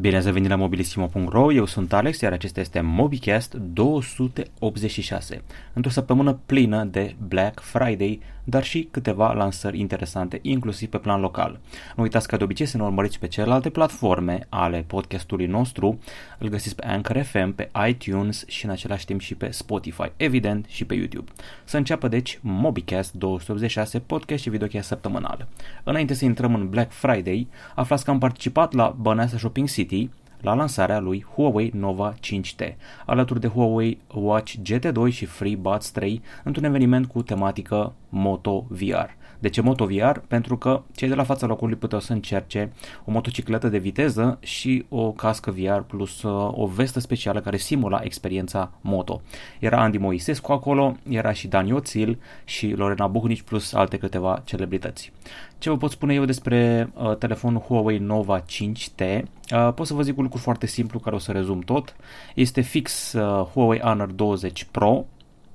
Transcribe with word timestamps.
Bine 0.00 0.16
ați 0.16 0.30
venit 0.30 0.48
la 0.48 0.56
mobilisimo.ro, 0.56 1.52
eu 1.52 1.66
sunt 1.66 1.92
Alex, 1.92 2.20
iar 2.20 2.32
acesta 2.32 2.60
este 2.60 2.80
MobiCast 2.80 3.54
286. 3.54 5.42
Într-o 5.72 5.90
săptămână 5.90 6.38
plină 6.46 6.84
de 6.84 7.14
Black 7.28 7.60
Friday, 7.60 8.20
dar 8.48 8.64
și 8.64 8.88
câteva 8.90 9.32
lansări 9.32 9.78
interesante, 9.78 10.38
inclusiv 10.42 10.88
pe 10.88 10.98
plan 10.98 11.20
local. 11.20 11.60
Nu 11.96 12.02
uitați 12.02 12.28
ca 12.28 12.36
de 12.36 12.44
obicei 12.44 12.66
să 12.66 12.76
ne 12.76 12.82
urmăriți 12.82 13.18
pe 13.18 13.26
celelalte 13.26 13.70
platforme 13.70 14.46
ale 14.48 14.84
podcastului 14.86 15.46
nostru, 15.46 15.98
îl 16.38 16.48
găsiți 16.48 16.74
pe 16.74 16.86
Anchor 16.86 17.22
FM, 17.22 17.54
pe 17.54 17.70
iTunes 17.88 18.44
și 18.46 18.64
în 18.64 18.70
același 18.70 19.04
timp 19.04 19.20
și 19.20 19.34
pe 19.34 19.50
Spotify, 19.50 20.12
evident 20.16 20.66
și 20.68 20.84
pe 20.84 20.94
YouTube. 20.94 21.30
Să 21.64 21.76
înceapă 21.76 22.08
deci 22.08 22.38
MobiCast 22.42 23.12
286, 23.12 23.98
podcast 23.98 24.42
și 24.42 24.50
videocast 24.50 24.88
săptămânal. 24.88 25.46
Înainte 25.84 26.14
să 26.14 26.24
intrăm 26.24 26.54
în 26.54 26.68
Black 26.68 26.92
Friday, 26.92 27.48
aflați 27.74 28.04
că 28.04 28.10
am 28.10 28.18
participat 28.18 28.72
la 28.72 28.96
Băneasa 28.98 29.38
Shopping 29.38 29.68
City, 29.68 30.08
la 30.40 30.54
lansarea 30.54 30.98
lui 30.98 31.26
Huawei 31.34 31.72
Nova 31.74 32.14
5T, 32.14 32.74
alături 33.06 33.40
de 33.40 33.46
Huawei 33.46 33.98
Watch 34.14 34.54
GT2 34.54 35.10
și 35.10 35.24
FreeBuds 35.24 35.90
3 35.90 36.22
într-un 36.44 36.64
eveniment 36.64 37.06
cu 37.06 37.22
tematică 37.22 37.92
Moto 38.08 38.66
VR. 38.68 39.10
De 39.38 39.48
ce 39.48 39.60
Moto 39.60 39.86
VR? 39.86 40.18
Pentru 40.28 40.56
că 40.56 40.82
cei 40.94 41.08
de 41.08 41.14
la 41.14 41.22
fața 41.22 41.46
locului 41.46 41.76
puteau 41.76 42.00
să 42.00 42.12
încerce 42.12 42.72
o 43.04 43.10
motocicletă 43.10 43.68
de 43.68 43.78
viteză 43.78 44.38
și 44.40 44.84
o 44.88 45.12
cască 45.12 45.50
VR 45.50 45.80
plus 45.80 46.22
uh, 46.22 46.50
o 46.52 46.66
vestă 46.66 47.00
specială 47.00 47.40
care 47.40 47.56
simula 47.56 48.00
experiența 48.02 48.72
moto. 48.80 49.20
Era 49.58 49.80
Andy 49.80 49.98
Moisescu 49.98 50.52
acolo, 50.52 50.96
era 51.08 51.32
și 51.32 51.48
Dan 51.48 51.66
Ioțil 51.66 52.18
și 52.44 52.68
Lorena 52.76 53.06
Buhnici 53.06 53.42
plus 53.42 53.72
alte 53.72 53.96
câteva 53.96 54.42
celebrități. 54.44 55.12
Ce 55.58 55.70
vă 55.70 55.76
pot 55.76 55.90
spune 55.90 56.14
eu 56.14 56.24
despre 56.24 56.90
uh, 56.94 57.16
telefonul 57.16 57.60
Huawei 57.60 57.98
Nova 57.98 58.42
5T? 58.42 59.22
Uh, 59.52 59.72
pot 59.74 59.86
să 59.86 59.94
vă 59.94 60.02
zic 60.02 60.16
un 60.16 60.22
lucru 60.22 60.38
foarte 60.38 60.66
simplu 60.66 60.98
care 60.98 61.16
o 61.16 61.18
să 61.18 61.32
rezum 61.32 61.60
tot. 61.60 61.96
Este 62.34 62.60
fix 62.60 63.12
uh, 63.12 63.46
Huawei 63.52 63.80
Honor 63.80 64.10
20 64.10 64.66
Pro, 64.70 65.06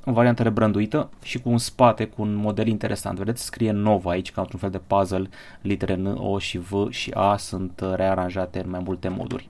în 0.05 0.13
variantă 0.13 0.43
rebranduită 0.43 1.09
și 1.23 1.39
cu 1.39 1.49
un 1.49 1.57
spate 1.57 2.05
cu 2.05 2.21
un 2.21 2.35
model 2.35 2.67
interesant. 2.67 3.17
Vedeți, 3.17 3.43
scrie 3.43 3.71
Nova 3.71 4.09
aici 4.09 4.31
ca 4.31 4.41
într-un 4.41 4.59
fel 4.59 4.69
de 4.69 4.81
puzzle, 4.87 5.29
litere 5.61 5.95
N, 5.95 6.05
O 6.05 6.39
și 6.39 6.57
V 6.57 6.89
și 6.89 7.11
A 7.13 7.37
sunt 7.37 7.81
uh, 7.83 7.93
rearanjate 7.95 8.61
în 8.63 8.69
mai 8.69 8.81
multe 8.85 9.07
moduri. 9.07 9.49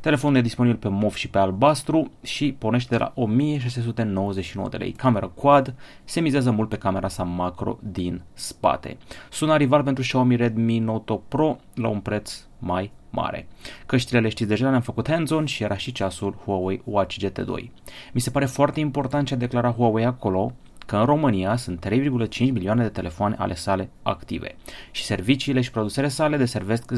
Telefonul 0.00 0.36
e 0.36 0.40
disponibil 0.40 0.78
pe 0.78 0.88
MOV 0.88 1.14
și 1.14 1.28
pe 1.28 1.38
albastru 1.38 2.10
și 2.22 2.54
pornește 2.58 2.88
de 2.88 2.96
la 2.96 3.12
1699 3.14 4.68
de 4.68 4.76
lei. 4.76 4.92
Camera 4.92 5.26
quad 5.26 5.74
se 6.04 6.20
mizează 6.20 6.50
mult 6.50 6.68
pe 6.68 6.76
camera 6.76 7.08
sa 7.08 7.22
macro 7.22 7.78
din 7.82 8.22
spate. 8.32 8.96
Sună 9.30 9.56
rival 9.56 9.82
pentru 9.82 10.02
Xiaomi 10.02 10.36
Redmi 10.36 10.78
Note 10.78 11.20
Pro 11.28 11.56
la 11.74 11.88
un 11.88 12.00
preț 12.00 12.46
mai 12.58 12.92
mare. 13.12 13.46
Căștile 13.86 14.20
le 14.20 14.28
știți 14.28 14.48
deja, 14.48 14.68
le-am 14.68 14.80
făcut 14.80 15.08
hands-on 15.08 15.44
și 15.44 15.62
era 15.62 15.76
și 15.76 15.92
ceasul 15.92 16.34
Huawei 16.44 16.82
Watch 16.84 17.16
GT2. 17.24 17.70
Mi 18.12 18.20
se 18.20 18.30
pare 18.30 18.46
foarte 18.46 18.80
important 18.80 19.26
ce 19.26 19.34
a 19.34 19.36
declarat 19.36 19.74
Huawei 19.74 20.04
acolo, 20.04 20.52
că 20.86 20.96
în 20.96 21.04
România 21.04 21.56
sunt 21.56 21.86
3,5 21.88 22.38
milioane 22.38 22.82
de 22.82 22.88
telefoane 22.88 23.36
ale 23.38 23.54
sale 23.54 23.90
active 24.02 24.54
și 24.90 25.04
serviciile 25.04 25.60
și 25.60 25.70
produsele 25.70 26.08
sale 26.08 26.36
deservesc 26.36 26.92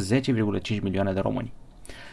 10,5 0.70 0.80
milioane 0.82 1.12
de 1.12 1.20
români. 1.20 1.52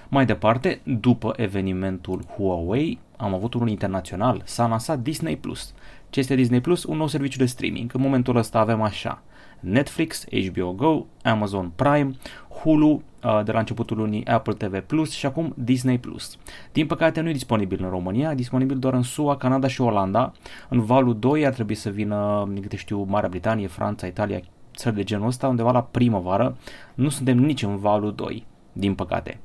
Mai 0.08 0.26
departe, 0.26 0.82
după 0.84 1.34
evenimentul 1.36 2.26
Huawei, 2.36 3.00
am 3.18 3.34
avut 3.34 3.54
unul 3.54 3.70
internațional, 3.70 4.42
s-a 4.46 4.68
lansat 4.68 5.00
Disney+. 5.00 5.36
Plus. 5.36 5.74
Ce 6.10 6.20
este 6.20 6.36
Disney+? 6.36 6.62
Plus? 6.62 6.84
Un 6.84 6.98
nou 6.98 7.08
serviciu 7.08 7.38
de 7.38 7.46
streaming. 7.46 7.94
În 7.94 8.02
momentul 8.02 8.36
ăsta 8.36 8.60
avem 8.60 8.82
așa, 8.82 9.24
Netflix, 9.60 10.26
HBO 10.30 10.72
Go, 10.72 11.06
Amazon 11.24 11.72
Prime, 11.76 12.12
Hulu, 12.62 12.90
uh, 12.92 13.02
de 13.44 13.52
la 13.52 13.60
începutul 13.60 13.98
lunii 13.98 14.26
Apple 14.26 14.54
TV 14.54 14.80
Plus 14.80 15.12
și 15.12 15.26
acum 15.26 15.54
Disney 15.58 16.00
Plus. 16.00 16.38
Din 16.72 16.88
păcate 16.88 17.22
nu 17.22 17.30
e 17.30 17.34
disponibil 17.34 17.84
în 17.84 17.90
România, 17.90 18.32
e 18.32 18.36
disponibil 18.36 18.78
doar 18.78 18.94
în 18.94 19.02
SUA, 19.02 19.38
Canada 19.38 19.68
și 19.68 19.82
Olanda. 19.82 20.32
În 20.70 20.82
valul 20.82 21.20
2 21.20 21.46
ar 21.46 21.54
trebui 21.54 21.76
să 21.76 21.90
vină, 21.90 22.50
din 22.52 22.62
câte 22.62 22.76
știu, 22.76 23.04
Marea 23.04 23.30
Britanie, 23.30 23.68
Franța, 23.68 24.08
Italia, 24.08 24.40
țări 24.76 24.96
de 24.96 25.04
genul 25.04 25.28
ăsta, 25.28 25.48
undeva 25.48 25.72
la 25.72 25.84
primăvară. 25.84 26.58
Nu 26.96 27.10
suntem 27.10 27.38
nici 27.38 27.64
în 27.64 27.78
valul 27.78 28.14
2, 28.16 28.46
din 28.74 28.96
păcate. 28.96 29.40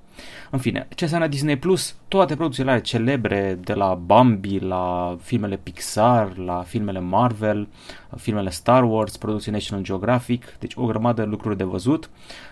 În 0.50 0.58
fine, 0.58 0.86
ce 0.94 1.04
înseamnă 1.04 1.28
Disney 1.28 1.58
Plus? 1.58 1.94
Toate 2.08 2.34
producțiile 2.34 2.80
celebre, 2.80 3.58
de 3.64 3.72
la 3.72 3.94
Bambi, 3.94 4.58
la 4.58 5.16
filmele 5.22 5.56
Pixar, 5.56 6.36
la 6.36 6.62
filmele 6.62 7.00
Marvel, 7.00 7.68
filmele 8.16 8.50
Star 8.50 8.84
Wars, 8.84 9.16
producții 9.16 9.52
National 9.52 9.84
Geographic, 9.84 10.56
deci 10.58 10.72
o 10.76 10.86
grămadă 10.86 11.22
de 11.22 11.28
lucruri 11.28 11.56
de 11.56 11.64
văzut. 11.64 12.10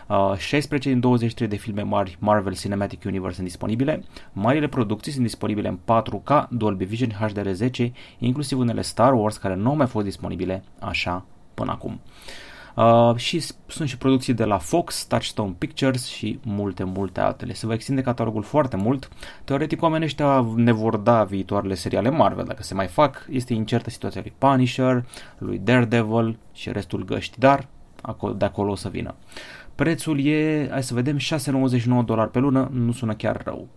Uh, 0.08 0.34
16 0.36 0.88
din 0.88 1.00
23 1.00 1.48
de 1.48 1.56
filme 1.56 1.82
mari 1.82 2.16
Marvel 2.20 2.54
Cinematic 2.54 3.02
Universe 3.04 3.34
sunt 3.34 3.46
disponibile. 3.46 4.04
Marile 4.32 4.68
producții 4.68 5.12
sunt 5.12 5.24
disponibile 5.24 5.68
în 5.68 5.78
4K, 5.78 6.48
Dolby 6.48 6.84
Vision 6.84 7.10
HDR10, 7.10 7.90
inclusiv 8.18 8.58
unele 8.58 8.82
Star 8.82 9.12
Wars 9.12 9.36
care 9.36 9.54
nu 9.54 9.68
au 9.68 9.76
mai 9.76 9.86
fost 9.86 10.04
disponibile 10.04 10.64
așa 10.78 11.24
până 11.54 11.70
acum. 11.70 11.92
Uh, 11.92 12.52
și 13.16 13.42
sunt 13.66 13.88
și 13.88 13.98
producții 13.98 14.34
de 14.34 14.44
la 14.44 14.58
Fox, 14.58 15.04
Touchstone 15.04 15.54
Pictures 15.58 16.06
și 16.06 16.38
multe, 16.44 16.84
multe 16.84 17.20
altele. 17.20 17.52
Se 17.52 17.66
va 17.66 17.72
extinde 17.72 18.02
catalogul 18.02 18.42
foarte 18.42 18.76
mult. 18.76 19.08
Teoretic, 19.44 19.82
oamenii 19.82 20.06
ăștia 20.06 20.46
ne 20.56 20.72
vor 20.72 20.96
da 20.96 21.24
viitoarele 21.24 21.74
seriale 21.74 22.10
Marvel, 22.10 22.44
dacă 22.44 22.62
se 22.62 22.74
mai 22.74 22.86
fac. 22.86 23.26
Este 23.30 23.54
incertă 23.54 23.90
situația 23.90 24.20
lui 24.20 24.32
Punisher, 24.38 25.04
lui 25.38 25.58
Daredevil 25.58 26.38
și 26.52 26.72
restul 26.72 27.04
găști, 27.04 27.38
dar 27.38 27.66
de 28.36 28.44
acolo 28.44 28.70
o 28.70 28.74
să 28.74 28.88
vină. 28.88 29.14
Prețul 29.74 30.26
e, 30.26 30.68
hai 30.70 30.82
să 30.82 30.94
vedem, 30.94 31.18
6,99 31.18 32.04
dolari 32.04 32.30
pe 32.30 32.38
lună, 32.38 32.70
nu 32.72 32.92
sună 32.92 33.14
chiar 33.14 33.42
rău. 33.44 33.68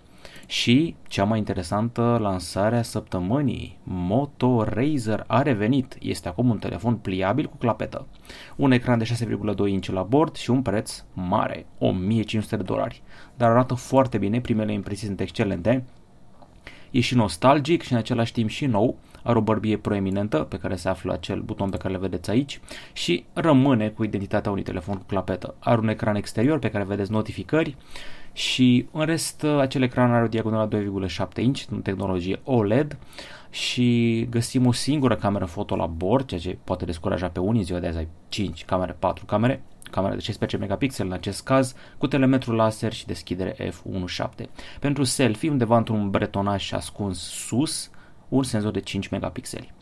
Și, 0.49 0.95
cea 1.07 1.23
mai 1.23 1.37
interesantă 1.37 2.17
lansare 2.21 2.77
a 2.77 2.81
săptămânii, 2.81 3.79
Moto 3.83 4.63
Razer 4.63 5.23
a 5.27 5.41
revenit. 5.41 5.97
Este 5.99 6.27
acum 6.27 6.49
un 6.49 6.57
telefon 6.57 6.95
pliabil 6.95 7.45
cu 7.45 7.55
clapetă. 7.57 8.07
Un 8.55 8.71
ecran 8.71 8.97
de 8.97 9.05
6,2 9.05 9.69
inch 9.69 9.87
la 9.87 10.01
bord 10.01 10.35
și 10.35 10.49
un 10.49 10.61
preț 10.61 11.03
mare, 11.13 11.65
1500 11.77 12.55
de 12.55 12.63
dolari. 12.63 13.01
Dar 13.37 13.49
arată 13.49 13.73
foarte 13.73 14.17
bine, 14.17 14.41
primele 14.41 14.73
impresii 14.73 15.07
sunt 15.07 15.19
excelente. 15.19 15.85
E 16.91 16.99
și 16.99 17.15
nostalgic 17.15 17.81
și 17.81 17.91
în 17.91 17.97
același 17.97 18.31
timp 18.31 18.49
și 18.49 18.65
nou, 18.65 18.97
are 19.23 19.37
o 19.37 19.41
bărbie 19.41 19.77
proeminentă 19.77 20.37
pe 20.37 20.57
care 20.57 20.75
se 20.75 20.89
află 20.89 21.13
acel 21.13 21.39
buton 21.41 21.69
pe 21.69 21.77
care 21.77 21.93
le 21.93 21.99
vedeți 21.99 22.29
aici 22.29 22.59
și 22.93 23.25
rămâne 23.33 23.89
cu 23.89 24.03
identitatea 24.03 24.51
unui 24.51 24.63
telefon 24.63 24.95
cu 24.95 25.03
clapetă. 25.03 25.55
Are 25.59 25.79
un 25.79 25.87
ecran 25.87 26.15
exterior 26.15 26.59
pe 26.59 26.69
care 26.69 26.83
vedeți 26.83 27.11
notificări 27.11 27.75
și 28.37 28.87
în 28.91 29.05
rest 29.05 29.43
acel 29.43 29.81
ecran 29.81 30.13
are 30.13 30.23
o 30.23 30.27
diagonală 30.27 30.69
2,7 31.07 31.27
inch, 31.35 31.63
în 31.69 31.81
tehnologie 31.81 32.39
OLED 32.43 32.97
și 33.49 34.27
găsim 34.29 34.65
o 34.65 34.71
singură 34.71 35.15
cameră 35.15 35.45
foto 35.45 35.75
la 35.75 35.85
bord, 35.85 36.27
ceea 36.27 36.39
ce 36.39 36.57
poate 36.63 36.85
descuraja 36.85 37.27
pe 37.27 37.39
unii 37.39 37.63
ziua 37.63 37.79
de 37.79 37.87
azi 37.87 37.97
ai 37.97 38.07
5 38.29 38.65
camere, 38.65 38.95
4 38.99 39.25
camere, 39.25 39.63
camera 39.91 40.13
de 40.13 40.19
16 40.19 40.57
megapixel 40.57 41.05
în 41.05 41.11
acest 41.11 41.43
caz, 41.43 41.75
cu 41.97 42.07
telemetru 42.07 42.55
laser 42.55 42.93
și 42.93 43.05
deschidere 43.05 43.55
f1.7. 43.55 44.45
Pentru 44.79 45.03
selfie, 45.03 45.49
undeva 45.49 45.77
într-un 45.77 46.09
bretonaj 46.09 46.73
ascuns 46.73 47.19
sus, 47.19 47.91
un 48.29 48.43
senzor 48.43 48.71
de 48.71 48.79
5 48.79 49.07
megapixeli 49.07 49.73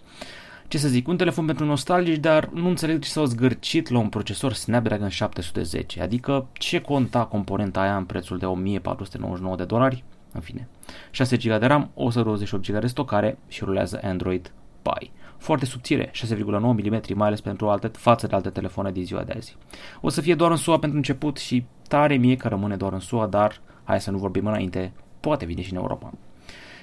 ce 0.67 0.77
să 0.77 0.87
zic, 0.87 1.07
un 1.07 1.17
telefon 1.17 1.45
pentru 1.45 1.65
nostalgici, 1.65 2.19
dar 2.19 2.49
nu 2.53 2.67
înțeleg 2.67 3.03
ce 3.03 3.09
s-au 3.09 3.25
zgârcit 3.25 3.89
la 3.89 3.99
un 3.99 4.09
procesor 4.09 4.53
Snapdragon 4.53 5.09
710, 5.09 6.01
adică 6.01 6.47
ce 6.53 6.81
conta 6.81 7.25
componenta 7.25 7.81
aia 7.81 7.97
în 7.97 8.05
prețul 8.05 8.37
de 8.37 8.45
1499 8.45 9.55
de 9.55 9.63
dolari, 9.63 10.03
în 10.31 10.41
fine. 10.41 10.67
6 11.11 11.37
GB 11.37 11.59
de 11.59 11.65
RAM, 11.65 11.89
128 11.93 12.71
GB 12.71 12.79
de 12.79 12.87
stocare 12.87 13.37
și 13.47 13.63
rulează 13.63 13.99
Android 14.03 14.51
Pie. 14.81 15.11
Foarte 15.37 15.65
subțire, 15.65 16.11
6,9 16.13 16.43
mm, 16.43 17.01
mai 17.13 17.27
ales 17.27 17.41
pentru 17.41 17.69
alte, 17.69 17.87
față 17.87 18.27
de 18.27 18.35
alte 18.35 18.49
telefoane 18.49 18.91
din 18.91 19.05
ziua 19.05 19.23
de 19.23 19.33
azi. 19.35 19.57
O 20.01 20.09
să 20.09 20.21
fie 20.21 20.35
doar 20.35 20.51
în 20.51 20.57
SUA 20.57 20.79
pentru 20.79 20.97
început 20.97 21.37
și 21.37 21.65
tare 21.87 22.15
mie 22.15 22.35
că 22.35 22.47
rămâne 22.47 22.75
doar 22.75 22.93
în 22.93 22.99
SUA, 22.99 23.27
dar 23.27 23.61
hai 23.83 24.01
să 24.01 24.11
nu 24.11 24.17
vorbim 24.17 24.45
înainte, 24.45 24.93
poate 25.19 25.45
vine 25.45 25.61
și 25.61 25.71
în 25.71 25.77
Europa. 25.77 26.13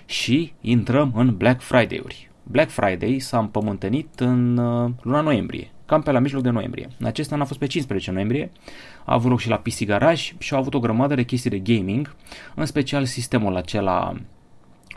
Și 0.07 0.53
intrăm 0.61 1.13
în 1.15 1.37
Black 1.37 1.61
Friday-uri. 1.61 2.32
Black 2.43 2.71
Friday 2.71 3.19
s-a 3.19 3.39
împământenit 3.39 4.21
în 4.21 4.57
uh, 4.57 4.91
luna 5.03 5.21
noiembrie, 5.21 5.71
cam 5.87 6.03
pe 6.03 6.11
la 6.11 6.19
mijloc 6.19 6.43
de 6.43 6.51
noiembrie. 6.51 6.89
În 6.99 7.07
acest 7.07 7.33
an 7.33 7.41
a 7.41 7.45
fost 7.45 7.59
pe 7.59 7.67
15 7.67 8.11
noiembrie, 8.11 8.51
a 9.05 9.15
avut 9.15 9.31
loc 9.31 9.41
și 9.41 9.49
la 9.49 9.57
PC 9.57 9.85
Garage 9.85 10.33
și 10.39 10.55
au 10.55 10.61
avut 10.61 10.75
o 10.75 10.81
grămadă 10.81 11.15
de 11.15 11.23
chestii 11.23 11.51
de 11.51 11.59
gaming, 11.59 12.15
în 12.55 12.67
special 12.67 13.05
sistemul 13.05 13.57
acela 13.57 14.15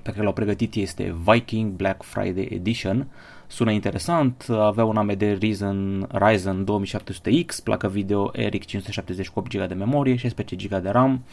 pe 0.01 0.11
care 0.11 0.23
l-au 0.23 0.33
pregătit 0.33 0.75
este 0.75 1.15
Viking 1.25 1.71
Black 1.71 2.03
Friday 2.03 2.47
Edition. 2.51 3.07
Sună 3.47 3.71
interesant, 3.71 4.45
avea 4.49 4.85
un 4.85 4.97
AMD 4.97 5.21
Ryzen, 5.39 6.07
Ryzen 6.11 6.65
2700X, 6.65 7.63
placă 7.63 7.87
video 7.87 8.31
RX 8.33 8.65
570 8.65 9.29
cu 9.29 9.39
8 9.39 9.55
GB 9.55 9.67
de 9.67 9.73
memorie, 9.73 10.15
16 10.15 10.55
GB 10.55 10.81
de 10.81 10.89
RAM, 10.89 11.23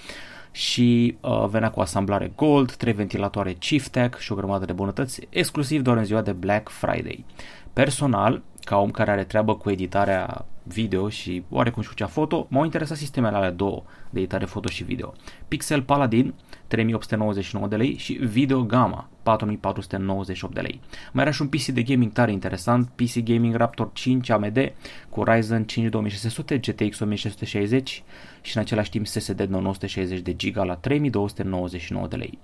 și 0.52 1.16
uh, 1.20 1.46
venea 1.48 1.70
cu 1.70 1.80
asamblare 1.80 2.32
gold, 2.36 2.72
trei 2.72 2.92
ventilatoare 2.92 3.52
Chieftek 3.52 4.18
și 4.18 4.32
o 4.32 4.34
grămadă 4.34 4.64
de 4.64 4.72
bunătăți, 4.72 5.26
exclusiv 5.28 5.82
doar 5.82 5.96
în 5.96 6.04
ziua 6.04 6.22
de 6.22 6.32
Black 6.32 6.68
Friday. 6.68 7.24
Personal, 7.72 8.42
ca 8.64 8.76
om 8.76 8.90
care 8.90 9.10
are 9.10 9.24
treabă 9.24 9.54
cu 9.54 9.70
editarea 9.70 10.44
video 10.62 11.08
și 11.08 11.42
oarecum 11.48 11.82
și 11.82 11.88
cu 11.88 11.94
cea 11.94 12.06
foto, 12.06 12.46
m-au 12.50 12.64
interesat 12.64 12.96
sistemele 12.96 13.36
alea 13.36 13.50
două 13.50 13.82
de 14.10 14.20
editare 14.20 14.44
foto 14.44 14.68
și 14.68 14.84
video. 14.84 15.12
Pixel 15.48 15.82
Paladin 15.82 16.34
3899 16.66 17.66
de 17.66 17.76
lei 17.76 17.96
și 17.96 18.12
Video 18.12 18.62
Gamma 18.62 19.08
4498 19.22 20.54
de 20.54 20.60
lei. 20.60 20.80
Mai 21.12 21.24
era 21.24 21.32
și 21.32 21.42
un 21.42 21.48
PC 21.48 21.64
de 21.64 21.82
gaming 21.82 22.12
tare 22.12 22.32
interesant, 22.32 22.88
PC 22.88 23.18
Gaming 23.18 23.54
Raptor 23.54 23.90
5 23.92 24.30
AMD 24.30 24.72
cu 25.08 25.22
Ryzen 25.24 25.64
5 25.64 25.90
2600, 25.90 26.58
GTX 26.58 27.00
1660 27.00 28.02
și 28.40 28.56
în 28.56 28.62
același 28.62 28.90
timp 28.90 29.06
SSD 29.06 29.40
960 29.40 30.20
de 30.20 30.32
GB 30.32 30.56
la 30.56 30.74
3299 30.74 32.06
de 32.06 32.16
lei. 32.16 32.38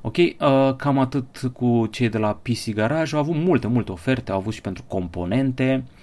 Ok, 0.00 0.16
uh, 0.16 0.74
cam 0.76 0.98
atât 0.98 1.50
cu 1.52 1.86
cei 1.90 2.08
de 2.08 2.18
la 2.18 2.32
PC 2.34 2.74
Garage. 2.74 3.14
Au 3.14 3.20
avut 3.20 3.34
multe, 3.34 3.66
multe 3.66 3.92
oferte, 3.92 4.32
au 4.32 4.38
avut 4.38 4.52
și 4.52 4.60
pentru 4.60 4.84
componente, 4.86 5.84
uh, 5.84 5.97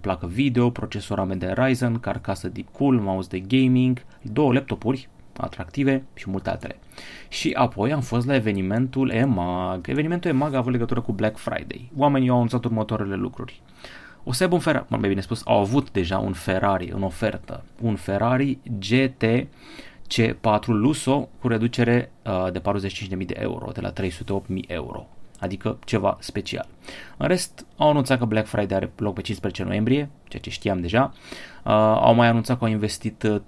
placă 0.00 0.26
video, 0.26 0.70
procesor 0.70 1.18
AMD 1.18 1.52
Ryzen, 1.54 1.98
carcasă 1.98 2.48
Deep 2.48 2.72
Cool, 2.72 3.00
mouse 3.00 3.28
de 3.28 3.38
gaming, 3.38 4.04
două 4.22 4.52
laptopuri 4.52 5.08
atractive 5.36 6.04
și 6.14 6.30
multe 6.30 6.50
altele. 6.50 6.78
Și 7.28 7.52
apoi 7.52 7.92
am 7.92 8.00
fost 8.00 8.26
la 8.26 8.34
evenimentul 8.34 9.10
EMAG. 9.10 9.88
Evenimentul 9.88 10.30
EMAG 10.30 10.54
a 10.54 10.58
avut 10.58 10.72
legătură 10.72 11.00
cu 11.00 11.12
Black 11.12 11.38
Friday. 11.38 11.90
Oamenii 11.96 12.28
au 12.28 12.34
anunțat 12.34 12.64
următoarele 12.64 13.14
lucruri. 13.14 13.62
O 14.24 14.32
să 14.32 14.42
aibă 14.42 14.54
un 14.54 14.60
Ferrari, 14.60 14.86
mai 14.88 15.08
bine 15.08 15.20
spus, 15.20 15.42
au 15.44 15.60
avut 15.60 15.90
deja 15.90 16.18
un 16.18 16.32
Ferrari 16.32 16.90
în 16.90 17.02
ofertă. 17.02 17.64
Un 17.80 17.96
Ferrari 17.96 18.58
GT 18.78 19.24
C4 20.14 20.66
Luso 20.66 21.28
cu 21.40 21.48
reducere 21.48 22.12
uh, 22.24 22.52
de 22.52 22.60
45.000 22.60 23.26
de 23.26 23.34
euro, 23.38 23.70
de 23.72 23.80
la 23.80 23.92
308.000 23.92 24.04
euro 24.66 25.08
adică 25.40 25.78
ceva 25.84 26.16
special. 26.20 26.68
În 27.16 27.28
rest, 27.28 27.66
au 27.76 27.88
anunțat 27.90 28.18
că 28.18 28.24
Black 28.24 28.46
Friday 28.46 28.76
are 28.76 28.92
loc 28.96 29.14
pe 29.14 29.20
15 29.20 29.62
noiembrie, 29.62 30.10
ceea 30.28 30.42
ce 30.42 30.50
știam 30.50 30.80
deja. 30.80 31.12
Uh, 31.64 31.72
au 32.00 32.14
mai 32.14 32.28
anunțat 32.28 32.58
că 32.58 32.64
au 32.64 32.70
investit 32.70 33.22
uh, 33.22 33.40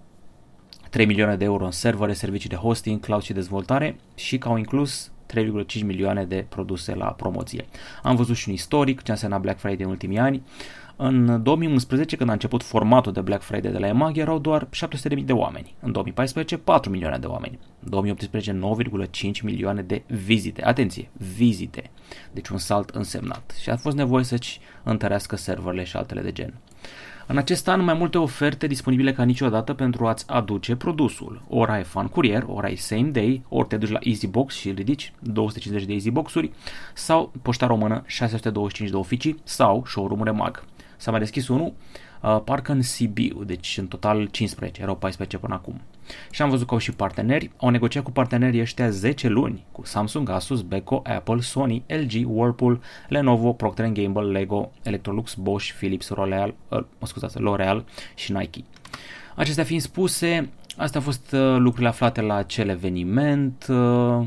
3 0.90 1.06
milioane 1.06 1.36
de 1.36 1.44
euro 1.44 1.64
în 1.64 1.70
servere, 1.70 2.12
servicii 2.12 2.48
de 2.48 2.56
hosting, 2.56 3.00
cloud 3.00 3.22
și 3.22 3.32
dezvoltare 3.32 3.96
și 4.14 4.38
că 4.38 4.48
au 4.48 4.56
inclus 4.56 5.10
3,5 5.34 5.84
milioane 5.84 6.24
de 6.24 6.46
produse 6.48 6.94
la 6.94 7.06
promoție. 7.06 7.64
Am 8.02 8.16
văzut 8.16 8.36
și 8.36 8.48
un 8.48 8.54
istoric 8.54 9.02
ce 9.02 9.10
a 9.10 9.14
însemnat 9.14 9.40
Black 9.40 9.58
Friday 9.58 9.84
în 9.84 9.90
ultimii 9.90 10.18
ani. 10.18 10.42
În 10.96 11.42
2011, 11.42 12.16
când 12.16 12.30
a 12.30 12.32
început 12.32 12.62
formatul 12.62 13.12
de 13.12 13.20
Black 13.20 13.42
Friday 13.42 13.72
de 13.72 13.78
la 13.78 13.86
EMAG, 13.86 14.16
erau 14.16 14.38
doar 14.38 14.68
700.000 15.16 15.24
de 15.24 15.32
oameni. 15.32 15.74
În 15.80 15.92
2014, 15.92 16.56
4 16.56 16.90
milioane 16.90 17.18
de 17.18 17.26
oameni. 17.26 17.58
În 17.82 17.90
2018, 17.90 18.58
9,5 19.32 19.42
milioane 19.42 19.82
de 19.82 20.02
vizite. 20.06 20.64
Atenție, 20.64 21.10
vizite. 21.36 21.90
Deci 22.32 22.48
un 22.48 22.58
salt 22.58 22.90
însemnat. 22.90 23.54
Și 23.60 23.70
a 23.70 23.76
fost 23.76 23.96
nevoie 23.96 24.24
să-și 24.24 24.60
întărească 24.82 25.36
serverele 25.36 25.84
și 25.84 25.96
altele 25.96 26.20
de 26.20 26.32
gen. 26.32 26.54
În 27.26 27.36
acest 27.36 27.68
an 27.68 27.84
mai 27.84 27.94
multe 27.94 28.18
oferte 28.18 28.66
disponibile 28.66 29.12
ca 29.12 29.22
niciodată 29.22 29.72
pentru 29.72 30.06
a-ți 30.06 30.24
aduce 30.28 30.76
produsul. 30.76 31.42
Ori 31.48 31.70
ai 31.70 31.82
fan 31.82 32.06
curier, 32.06 32.44
ori 32.46 32.66
ai 32.66 32.76
same 32.76 33.08
day, 33.08 33.42
ori 33.48 33.68
te 33.68 33.76
duci 33.76 33.90
la 33.90 33.98
EasyBox 34.02 34.54
și 34.54 34.70
ridici 34.70 35.12
250 35.18 35.86
de 35.86 35.92
EasyBox-uri 35.92 36.50
sau 36.94 37.32
Poșta 37.42 37.66
Română 37.66 38.02
625 38.06 38.90
de 38.90 38.96
oficii 38.96 39.40
sau 39.44 39.84
showroom 39.86 40.36
mag. 40.36 40.64
S-a 41.02 41.10
mai 41.10 41.20
deschis 41.20 41.48
unul, 41.48 41.72
uh, 42.22 42.40
parcă 42.44 42.72
în 42.72 42.82
Sibiu, 42.82 43.44
deci 43.44 43.76
în 43.78 43.86
total 43.86 44.26
15, 44.26 44.82
erau 44.82 44.96
14 44.96 45.38
până 45.38 45.54
acum. 45.54 45.80
Și 46.30 46.42
am 46.42 46.50
văzut 46.50 46.66
că 46.66 46.72
au 46.72 46.80
și 46.80 46.92
parteneri, 46.92 47.50
au 47.56 47.68
negociat 47.68 48.04
cu 48.04 48.10
partenerii 48.10 48.60
ăștia 48.60 48.90
10 48.90 49.28
luni, 49.28 49.64
cu 49.72 49.84
Samsung, 49.84 50.30
Asus, 50.30 50.62
Beko, 50.62 51.02
Apple, 51.04 51.40
Sony, 51.40 51.82
LG, 51.86 52.36
Whirlpool, 52.36 52.80
Lenovo, 53.08 53.52
Procter 53.52 53.86
Gamble, 53.86 54.30
Lego, 54.30 54.72
Electrolux, 54.82 55.34
Bosch, 55.34 55.72
Philips, 55.72 56.10
L'Oreal, 56.10 56.54
uh, 56.68 56.84
scuzați, 57.02 57.40
L'Oreal 57.40 57.84
și 58.14 58.32
Nike. 58.32 58.64
Acestea 59.34 59.64
fiind 59.64 59.82
spuse, 59.82 60.50
astea 60.76 61.00
au 61.00 61.06
fost 61.06 61.32
uh, 61.32 61.56
lucrurile 61.58 61.88
aflate 61.88 62.20
la 62.20 62.34
acel 62.34 62.68
eveniment, 62.68 63.66
uh, 63.68 63.76
Uh, 63.76 64.26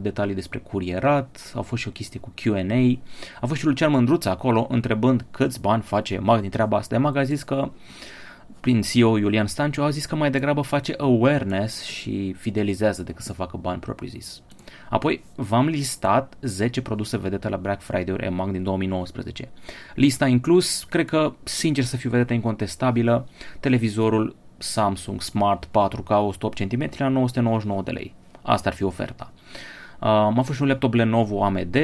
detalii 0.00 0.34
despre 0.34 0.58
curierat, 0.58 1.52
a 1.54 1.60
fost 1.60 1.82
și 1.82 1.88
o 1.88 1.90
chestie 1.90 2.20
cu 2.20 2.32
Q&A, 2.40 2.98
a 3.40 3.46
fost 3.46 3.60
și 3.60 3.66
Lucian 3.66 3.90
Mândruță 3.90 4.30
acolo 4.30 4.66
întrebând 4.70 5.26
câți 5.30 5.60
bani 5.60 5.82
face 5.82 6.18
Mag 6.18 6.40
din 6.40 6.50
treaba 6.50 6.76
asta. 6.76 6.98
Mag 6.98 7.16
a 7.16 7.22
zis 7.22 7.42
că 7.42 7.70
prin 8.60 8.82
CEO 8.82 9.18
Iulian 9.18 9.46
Stanciu 9.46 9.82
a 9.82 9.90
zis 9.90 10.06
că 10.06 10.16
mai 10.16 10.30
degrabă 10.30 10.60
face 10.60 10.94
awareness 10.98 11.82
și 11.82 12.32
fidelizează 12.32 13.02
decât 13.02 13.24
să 13.24 13.32
facă 13.32 13.56
bani 13.56 13.80
propriu 13.80 14.08
zis. 14.08 14.42
Apoi 14.90 15.24
v-am 15.34 15.66
listat 15.66 16.36
10 16.40 16.82
produse 16.82 17.18
vedete 17.18 17.48
la 17.48 17.56
Black 17.56 17.82
Friday 17.82 18.16
EMAG 18.20 18.50
din 18.50 18.62
2019. 18.62 19.48
Lista 19.94 20.24
a 20.24 20.28
inclus, 20.28 20.84
cred 20.84 21.06
că, 21.06 21.34
sincer 21.42 21.84
să 21.84 21.96
fiu 21.96 22.10
vedeta 22.10 22.34
incontestabilă, 22.34 23.28
televizorul 23.60 24.36
Samsung 24.58 25.20
Smart 25.20 25.66
4K 25.66 26.08
108 26.08 26.56
cm 26.56 26.88
la 26.96 27.08
999 27.08 27.82
de 27.82 27.90
lei. 27.90 28.14
Asta 28.42 28.68
ar 28.68 28.74
fi 28.74 28.82
oferta. 28.82 29.32
Uh, 30.00 30.08
m-a 30.08 30.42
fost 30.42 30.56
și 30.56 30.62
un 30.62 30.68
laptop 30.68 30.94
Lenovo 30.94 31.44
AMD, 31.44 31.76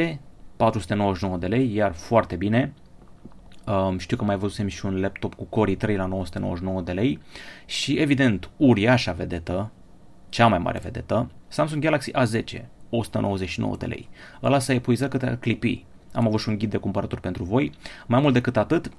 499 0.56 1.37
de 1.37 1.47
lei, 1.47 1.75
iar 1.75 1.93
foarte 1.93 2.37
bine. 2.37 2.73
Uh, 3.67 3.94
știu 3.99 4.17
că 4.17 4.25
mai 4.25 4.37
văzusem 4.37 4.67
și 4.67 4.87
un 4.87 5.00
laptop 5.00 5.35
cu 5.35 5.44
Core 5.44 5.75
i3 5.75 5.97
la 5.97 6.06
999 6.06 6.81
de 6.81 6.93
lei 6.93 7.19
și 7.67 7.99
evident 7.99 8.50
uriașa 8.56 9.12
vedetă, 9.12 9.70
cea 10.29 10.47
mai 10.47 10.59
mare 10.59 10.79
vedetă, 10.82 11.31
Samsung 11.49 11.82
Galaxy 11.82 12.11
A10, 12.11 12.64
199 12.91 13.76
de 13.76 13.87
lei. 13.87 14.09
Ăla 14.43 14.59
s-a 14.59 14.73
epuizat 14.73 15.11
câte 15.11 15.37
clipi. 15.41 15.85
Am 16.12 16.26
avut 16.26 16.41
și 16.41 16.49
un 16.49 16.59
ghid 16.59 16.70
de 16.70 16.76
cumpărături 16.76 17.20
pentru 17.20 17.44
voi. 17.44 17.73
Mai 18.06 18.20
mult 18.20 18.32
decât 18.35 18.56
atât, 18.56 18.87
uh, 18.87 18.93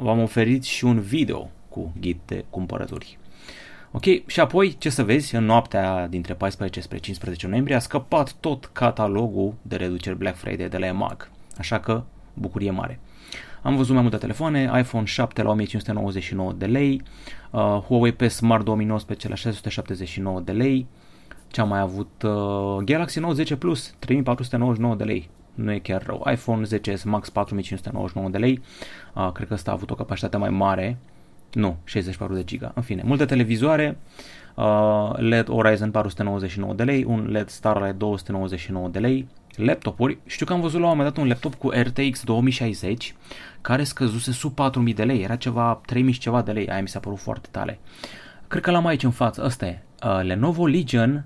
v-am 0.00 0.22
oferit 0.22 0.64
și 0.64 0.84
un 0.84 1.00
video 1.00 1.50
cu 1.68 1.92
ghid 2.00 2.18
de 2.24 2.44
cumpărături. 2.50 3.18
Ok, 3.96 4.26
și 4.26 4.40
apoi, 4.40 4.76
ce 4.78 4.88
să 4.88 5.04
vezi, 5.04 5.34
în 5.34 5.44
noaptea 5.44 6.06
dintre 6.06 6.34
14 6.34 6.80
spre 6.80 6.98
15 6.98 7.46
noiembrie 7.46 7.76
a 7.76 7.78
scăpat 7.78 8.32
tot 8.32 8.70
catalogul 8.72 9.54
de 9.62 9.76
reduceri 9.76 10.18
Black 10.18 10.36
Friday 10.36 10.68
de 10.68 10.78
la 10.78 10.86
EMAG, 10.86 11.30
așa 11.58 11.80
că 11.80 12.02
bucurie 12.34 12.70
mare. 12.70 13.00
Am 13.62 13.76
văzut 13.76 13.92
mai 13.92 14.02
multe 14.02 14.16
telefoane, 14.16 14.70
iPhone 14.78 15.04
7 15.04 15.42
la 15.42 15.50
1599 15.50 16.52
de 16.52 16.66
lei, 16.66 17.02
uh, 17.50 17.60
Huawei 17.60 18.12
P 18.12 18.22
Smart 18.30 18.64
2019 18.64 19.28
la 19.28 19.34
679 19.34 20.40
de 20.40 20.52
lei, 20.52 20.86
ce 21.48 21.60
am 21.60 21.68
mai 21.68 21.80
avut 21.80 22.22
uh, 22.22 22.84
Galaxy 22.84 23.18
Note 23.18 23.34
10 23.34 23.56
Plus 23.56 23.94
3499 23.98 24.94
de 24.94 25.04
lei. 25.04 25.30
Nu 25.54 25.72
e 25.72 25.78
chiar 25.78 26.02
rău. 26.06 26.26
iPhone 26.32 26.66
10s 26.66 27.02
Max 27.04 27.28
4599 27.30 28.28
de 28.28 28.38
lei. 28.38 28.60
Uh, 29.14 29.32
cred 29.32 29.48
că 29.48 29.54
ăsta 29.54 29.70
a 29.70 29.74
avut 29.74 29.90
o 29.90 29.94
capacitate 29.94 30.36
mai 30.36 30.50
mare 30.50 30.98
nu, 31.52 31.76
64 31.84 32.34
de 32.34 32.44
giga. 32.44 32.72
În 32.74 32.82
fine, 32.82 33.02
multe 33.04 33.24
televizoare, 33.24 33.98
uh, 34.54 35.10
LED 35.16 35.48
Horizon 35.48 35.90
499 35.90 36.74
de 36.74 36.82
lei, 36.82 37.04
un 37.04 37.26
LED 37.30 37.48
Starlight 37.48 37.96
299 37.98 38.88
de 38.88 38.98
lei, 38.98 39.28
laptopuri. 39.56 40.18
Știu 40.26 40.46
că 40.46 40.52
am 40.52 40.60
văzut 40.60 40.80
la 40.80 40.86
un 40.86 40.96
moment 40.96 41.14
dat 41.14 41.22
un 41.22 41.28
laptop 41.28 41.54
cu 41.54 41.68
RTX 41.68 42.24
2060 42.24 43.14
care 43.60 43.84
scăzuse 43.84 44.32
sub 44.32 44.54
4000 44.54 44.94
de 44.94 45.04
lei, 45.04 45.22
era 45.22 45.36
ceva 45.36 45.80
3000 45.86 46.12
și 46.12 46.20
ceva 46.20 46.42
de 46.42 46.52
lei, 46.52 46.68
aia 46.68 46.82
mi 46.82 46.88
s-a 46.88 46.98
părut 46.98 47.18
foarte 47.18 47.48
tare. 47.50 47.78
Cred 48.48 48.62
că 48.62 48.70
l-am 48.70 48.86
aici 48.86 49.02
în 49.02 49.10
față, 49.10 49.42
ăsta 49.44 49.66
e. 49.66 49.82
Uh, 50.04 50.20
Lenovo 50.22 50.66
Legion 50.66 51.24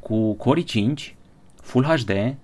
cu 0.00 0.34
Core 0.34 0.62
i5, 0.62 1.14
Full 1.62 1.84
HD, 1.84 2.36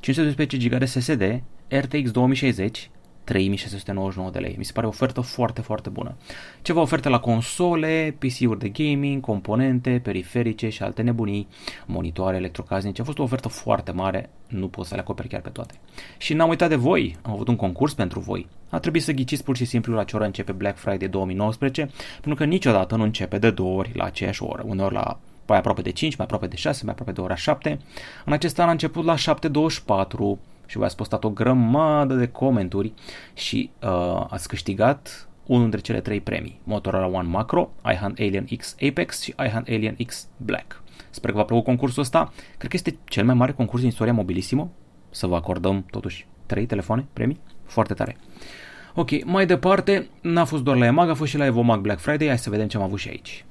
512 0.00 0.68
GB 0.68 0.78
de 0.78 0.84
SSD, 0.84 1.42
RTX 1.68 2.10
2060, 2.10 2.90
3699 3.26 4.30
de 4.30 4.38
lei. 4.38 4.54
Mi 4.58 4.64
se 4.64 4.72
pare 4.72 4.86
o 4.86 4.88
ofertă 4.88 5.20
foarte, 5.20 5.60
foarte 5.60 5.88
bună. 5.88 6.14
Ceva 6.62 6.80
oferte 6.80 7.08
la 7.08 7.18
console, 7.18 8.16
PC-uri 8.18 8.58
de 8.58 8.68
gaming, 8.68 9.20
componente, 9.20 10.00
periferice 10.02 10.68
și 10.68 10.82
alte 10.82 11.02
nebunii, 11.02 11.48
monitoare 11.86 12.36
electrocasnice. 12.36 13.00
A 13.00 13.04
fost 13.04 13.18
o 13.18 13.22
ofertă 13.22 13.48
foarte 13.48 13.90
mare, 13.90 14.30
nu 14.46 14.68
pot 14.68 14.86
să 14.86 14.94
le 14.94 15.00
acoperi 15.00 15.28
chiar 15.28 15.40
pe 15.40 15.48
toate. 15.48 15.74
Și 16.18 16.34
n-am 16.34 16.48
uitat 16.48 16.68
de 16.68 16.76
voi, 16.76 17.16
am 17.22 17.32
avut 17.32 17.48
un 17.48 17.56
concurs 17.56 17.94
pentru 17.94 18.20
voi. 18.20 18.46
A 18.70 18.78
trebuit 18.78 19.02
să 19.02 19.12
ghiciți 19.12 19.44
pur 19.44 19.56
și 19.56 19.64
simplu 19.64 19.94
la 19.94 20.04
ce 20.04 20.16
oră 20.16 20.24
începe 20.24 20.52
Black 20.52 20.78
Friday 20.78 21.08
2019, 21.08 21.90
pentru 22.10 22.34
că 22.34 22.44
niciodată 22.44 22.96
nu 22.96 23.02
începe 23.02 23.38
de 23.38 23.50
două 23.50 23.78
ori 23.78 23.90
la 23.94 24.04
aceeași 24.04 24.42
oră, 24.42 24.62
uneori 24.66 24.94
la 24.94 25.18
mai 25.46 25.58
aproape 25.58 25.82
de 25.82 25.90
5, 25.90 26.16
mai 26.16 26.24
aproape 26.24 26.46
de 26.46 26.56
6, 26.56 26.84
mai 26.84 26.92
aproape 26.92 27.12
de 27.12 27.20
ora 27.20 27.34
7. 27.34 27.78
În 28.24 28.32
acest 28.32 28.58
an 28.58 28.68
a 28.68 28.70
început 28.70 29.04
la 29.04 29.14
7.24, 29.14 30.38
și 30.66 30.78
v-ați 30.78 30.96
postat 30.96 31.24
o 31.24 31.30
grămadă 31.30 32.14
de 32.14 32.28
comenturi 32.28 32.92
și 33.34 33.70
uh, 33.82 34.26
ați 34.28 34.48
câștigat 34.48 35.28
unul 35.46 35.62
dintre 35.62 35.80
cele 35.80 36.00
trei 36.00 36.20
premii. 36.20 36.60
Motorola 36.64 37.06
One 37.06 37.28
Macro, 37.28 37.70
iHunt 37.92 38.18
Alien 38.18 38.46
X 38.56 38.76
Apex 38.88 39.22
și 39.22 39.34
iHunt 39.46 39.68
Alien 39.68 39.96
X 40.06 40.28
Black. 40.36 40.82
Sper 41.10 41.30
că 41.30 41.36
v-a 41.36 41.44
plăcut 41.44 41.64
concursul 41.64 42.02
ăsta. 42.02 42.32
Cred 42.58 42.70
că 42.70 42.76
este 42.76 42.98
cel 43.04 43.24
mai 43.24 43.34
mare 43.34 43.52
concurs 43.52 43.80
din 43.80 43.90
istoria 43.90 44.12
Mobilissimo. 44.12 44.70
Să 45.10 45.26
vă 45.26 45.34
acordăm 45.34 45.84
totuși 45.90 46.26
trei 46.46 46.66
telefoane, 46.66 47.06
premii. 47.12 47.40
Foarte 47.64 47.94
tare. 47.94 48.16
Ok, 48.94 49.24
mai 49.24 49.46
departe, 49.46 50.08
n-a 50.20 50.44
fost 50.44 50.62
doar 50.62 50.76
la 50.76 50.86
EMAG, 50.86 51.08
a 51.08 51.14
fost 51.14 51.30
și 51.30 51.36
la 51.36 51.44
Evomag 51.44 51.80
Black 51.80 52.00
Friday. 52.00 52.26
Hai 52.26 52.38
să 52.38 52.50
vedem 52.50 52.66
ce 52.66 52.76
am 52.76 52.82
avut 52.82 52.98
și 52.98 53.08
aici 53.08 53.45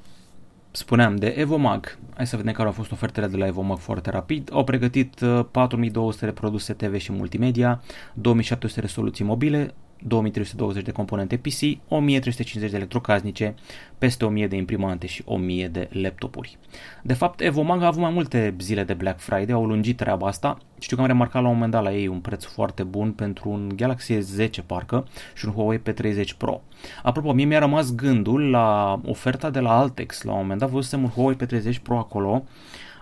spuneam 0.76 1.16
de 1.16 1.28
Evomag. 1.28 1.98
Hai 2.16 2.28
să 2.28 2.38
vedem 2.38 2.54
care 2.54 2.68
au 2.68 2.74
fost 2.74 2.92
ofertele 2.92 3.28
de 3.28 3.38
la 3.38 3.46
Evomag 3.46 3.78
foarte 3.78 4.10
rapid. 4.10 4.50
Au 4.54 4.64
pregătit 4.64 5.20
4200 5.52 6.26
uh, 6.26 6.32
de 6.32 6.40
produse 6.40 6.74
TV 6.74 6.98
și 6.98 7.12
multimedia, 7.12 7.82
2700 8.14 8.82
de 8.82 8.88
soluții 8.88 9.26
mobile, 9.26 9.74
2320 10.08 10.84
de 10.84 10.92
componente 10.92 11.38
PC, 11.38 11.78
1350 11.88 12.70
de 12.72 12.76
electrocasnice, 12.76 13.56
peste 13.98 14.26
1000 14.26 14.48
de 14.48 14.56
imprimante 14.56 15.08
și 15.08 15.22
1000 15.26 15.68
de 15.68 15.90
laptopuri. 15.92 16.58
De 17.04 17.14
fapt, 17.14 17.42
Evomag 17.42 17.82
a 17.82 17.86
avut 17.86 18.02
mai 18.02 18.12
multe 18.12 18.56
zile 18.60 18.84
de 18.84 18.94
Black 18.94 19.20
Friday, 19.20 19.56
au 19.56 19.66
lungit 19.66 19.98
treaba 19.98 20.28
asta. 20.28 20.58
Știu 20.80 20.96
că 20.96 21.02
am 21.02 21.08
remarcat 21.08 21.42
la 21.42 21.48
un 21.48 21.54
moment 21.54 21.72
dat 21.72 21.84
la 21.84 21.94
ei 21.94 22.08
un 22.08 22.20
preț 22.20 22.44
foarte 22.44 22.84
bun 22.84 23.12
pentru 23.12 23.50
un 23.50 23.72
Galaxy 23.76 24.18
S10 24.18 24.50
parcă 24.66 25.08
și 25.34 25.46
un 25.46 25.52
Huawei 25.52 25.82
P30 25.82 26.38
Pro. 26.38 26.62
Apropo, 27.04 27.32
mie 27.34 27.46
mi-a 27.46 27.60
rămas 27.60 27.96
gândul 27.96 28.50
la 28.50 29.00
oferta 29.06 29.50
de 29.50 29.60
la 29.60 29.78
Altex. 29.78 30.22
La 30.22 30.32
un 30.32 30.38
moment 30.38 30.60
dat 30.60 30.70
văzusem 30.70 31.04
un 31.04 31.10
Huawei 31.10 31.36
P30 31.36 31.82
Pro 31.82 31.98
acolo. 31.98 32.44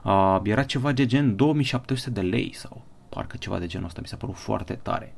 Uh, 0.03 0.39
era 0.43 0.63
ceva 0.63 0.91
de 0.91 1.05
gen 1.05 1.36
2700 1.36 2.10
de 2.10 2.22
lei 2.22 2.51
sau 2.53 2.81
parcă 3.10 3.38
ceva 3.38 3.60
de 3.60 3.67
genul 3.67 3.86
ăsta 3.86 4.01
mi 4.01 4.07
s-a 4.07 4.15
părut 4.15 4.36
foarte 4.36 4.74
tare. 4.74 5.13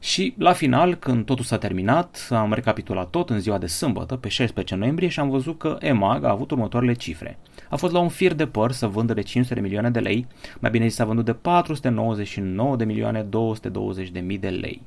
Și 0.00 0.34
la 0.38 0.52
final, 0.52 0.94
când 0.94 1.24
totul 1.24 1.44
s-a 1.44 1.58
terminat, 1.58 2.28
am 2.30 2.52
recapitulat 2.52 3.10
tot 3.10 3.30
în 3.30 3.40
ziua 3.40 3.58
de 3.58 3.66
sâmbătă, 3.66 4.16
pe 4.16 4.28
16 4.28 4.74
noiembrie, 4.74 5.08
și 5.08 5.20
am 5.20 5.30
văzut 5.30 5.58
că 5.58 5.76
EMAG 5.80 6.24
a 6.24 6.30
avut 6.30 6.50
următoarele 6.50 6.92
cifre. 6.92 7.38
A 7.68 7.76
fost 7.76 7.92
la 7.92 7.98
un 7.98 8.08
fir 8.08 8.34
de 8.34 8.46
păr 8.46 8.72
să 8.72 8.86
vândă 8.86 9.14
de 9.14 9.22
500 9.22 9.54
de 9.54 9.60
milioane 9.60 9.90
de 9.90 10.00
lei, 10.00 10.26
mai 10.58 10.70
bine 10.70 10.86
zis 10.86 10.96
s-a 10.96 11.04
vândut 11.04 11.24
de 11.24 11.32
499 11.32 12.76
de 12.76 12.84
milioane 12.84 13.22
220 13.22 14.08
de 14.08 14.20
mii 14.20 14.38
de 14.38 14.48
lei. 14.48 14.82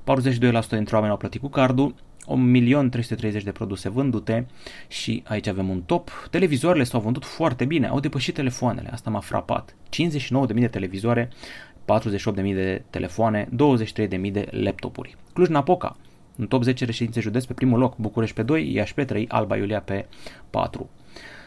42% 0.00 0.68
dintre 0.68 0.94
oameni 0.94 1.12
au 1.12 1.16
plătit 1.16 1.40
cu 1.40 1.48
cardul, 1.48 1.94
1.330 2.28 3.42
de 3.42 3.52
produse 3.52 3.88
vândute 3.88 4.46
și 4.88 5.22
aici 5.26 5.46
avem 5.46 5.68
un 5.68 5.82
top. 5.82 6.28
Televizoarele 6.30 6.84
s-au 6.84 7.00
vândut 7.00 7.24
foarte 7.24 7.64
bine, 7.64 7.86
au 7.86 8.00
depășit 8.00 8.34
telefoanele, 8.34 8.88
asta 8.92 9.10
m-a 9.10 9.20
frapat. 9.20 9.74
59.000 10.48 10.54
de 10.54 10.68
televizoare 10.68 11.30
48.000 11.88 12.54
de 12.54 12.82
telefoane, 12.90 13.48
23.000 13.52 14.32
de 14.32 14.48
laptopuri. 14.50 15.16
Cluj-Napoca, 15.32 15.96
în 16.36 16.46
top 16.46 16.62
10 16.62 16.84
reședințe 16.84 17.20
județ 17.20 17.44
pe 17.44 17.52
primul 17.52 17.78
loc, 17.78 17.96
București 17.96 18.34
pe 18.34 18.42
2, 18.42 18.72
Iași 18.72 18.94
pe 18.94 19.04
3, 19.04 19.28
Alba 19.28 19.56
Iulia 19.56 19.80
pe 19.80 20.06
4. 20.50 20.90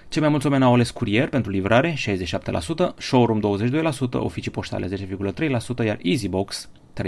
Cei 0.09 0.21
mai 0.21 0.29
mulți 0.29 0.45
oameni 0.45 0.63
au 0.63 0.73
ales 0.73 0.91
curier 0.91 1.29
pentru 1.29 1.51
livrare, 1.51 1.93
67%, 1.93 2.95
showroom 2.97 3.39
22%, 3.39 3.83
oficii 4.11 4.51
poștale 4.51 4.87
10,3%, 4.87 5.85
iar 5.85 5.99
Easybox 6.01 6.69
13,58%. 6.93 7.05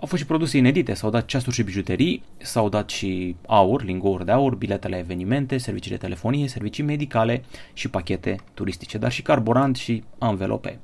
Au 0.00 0.06
fost 0.06 0.22
și 0.22 0.28
produse 0.28 0.56
inedite, 0.56 0.94
s-au 0.94 1.10
dat 1.10 1.26
ceasuri 1.26 1.54
și 1.54 1.62
bijuterii, 1.62 2.22
s-au 2.36 2.68
dat 2.68 2.90
și 2.90 3.36
aur, 3.46 3.84
lingouri 3.84 4.24
de 4.24 4.30
aur, 4.30 4.54
bilete 4.54 4.88
la 4.88 4.98
evenimente, 4.98 5.58
servicii 5.58 5.90
de 5.90 5.96
telefonie, 5.96 6.48
servicii 6.48 6.84
medicale 6.84 7.44
și 7.72 7.88
pachete 7.88 8.36
turistice, 8.54 8.98
dar 8.98 9.12
și 9.12 9.22
carburant 9.22 9.76
și 9.76 10.02
anvelope. 10.18 10.78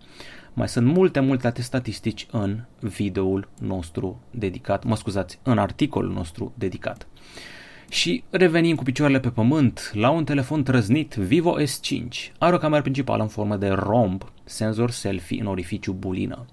Mai 0.53 0.69
sunt 0.69 0.87
multe, 0.87 1.21
multe 1.21 1.47
alte 1.47 1.63
statistici 1.63 2.27
în 2.31 2.61
videoul 2.81 3.49
nostru 3.61 4.21
dedicat, 4.31 4.85
mă 4.85 4.97
scuzați, 4.97 5.39
în 5.43 5.59
articolul 5.59 6.13
nostru 6.13 6.53
dedicat. 6.55 7.07
Și 7.89 8.25
revenim 8.31 8.77
cu 8.77 8.83
picioarele 8.83 9.21
pe 9.21 9.31
pământ 9.31 9.91
la 9.95 10.11
un 10.11 10.25
telefon 10.25 10.63
trăznit 10.63 11.15
Vivo 11.15 11.61
S5. 11.61 12.33
Are 12.39 12.55
o 12.55 12.59
cameră 12.59 12.83
principală 12.83 13.23
în 13.23 13.29
formă 13.29 13.57
de 13.57 13.69
romb, 13.69 14.33
senzor 14.45 14.91
selfie 14.91 15.41
în 15.41 15.47
orificiu 15.47 15.93
bulină. 15.93 16.47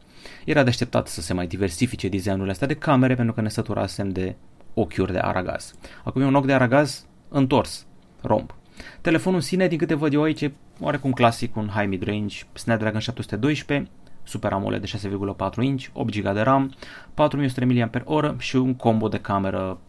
Era 0.46 0.63
de 0.63 0.70
așteptat 0.70 1.08
să 1.08 1.22
se 1.22 1.34
mai 1.34 1.48
diversifice 1.48 2.08
designurile 2.08 2.51
astea 2.51 2.68
de 2.68 2.74
camere 2.74 3.16
pentru 3.16 3.34
că 3.34 3.42
ne 3.42 3.50
săturasem 3.50 4.10
de 4.10 4.36
ochiuri 4.74 5.12
de 5.12 5.20
aragaz. 5.20 5.75
Acum 6.04 6.22
e 6.22 6.25
un 6.25 6.36
ochi 6.36 6.46
de 6.46 6.54
aragaz 6.54 7.06
întors, 7.30 7.86
romb. 8.22 8.56
Telefonul 9.01 9.40
în 9.40 9.46
sine, 9.46 9.68
din 9.68 9.78
câte 9.78 9.94
văd 9.94 10.13
eu 10.13 10.22
aici, 10.22 10.42
e 10.42 10.54
oarecum 10.80 11.12
clasic, 11.12 11.56
un 11.56 11.68
high 11.68 11.88
mid-range, 11.88 12.44
Snapdragon 12.54 13.00
712, 13.00 13.90
Super 14.24 14.54
AMOLED 14.54 14.82
de 14.82 15.10
6,4 15.58 15.63
inch, 15.63 15.86
8 15.94 16.20
GB 16.20 16.34
de 16.34 16.42
RAM, 16.42 16.74
4100 17.13 17.66
mAh 17.66 18.34
și 18.38 18.56
un 18.56 18.75
combo 18.75 19.08
de 19.08 19.18
cameră, 19.18 19.80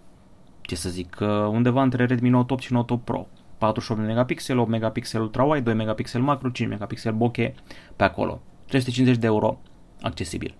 ce 0.60 0.74
să 0.74 0.88
zic, 0.88 1.16
undeva 1.48 1.82
între 1.82 2.04
Redmi 2.04 2.28
Note 2.28 2.52
8 2.52 2.62
și 2.62 2.72
Note 2.72 2.92
8 2.92 3.04
Pro. 3.04 3.26
48 3.58 4.00
megapixel, 4.00 4.58
8 4.58 4.68
megapixel 4.68 5.20
ultra-wide, 5.20 5.60
2 5.60 5.74
megapixel 5.74 6.20
macro, 6.20 6.48
5 6.48 6.68
megapixel 6.68 7.12
bokeh 7.12 7.52
pe 7.96 8.04
acolo. 8.04 8.40
350 8.66 9.20
de 9.20 9.26
euro 9.26 9.60
accesibil. 10.02 10.54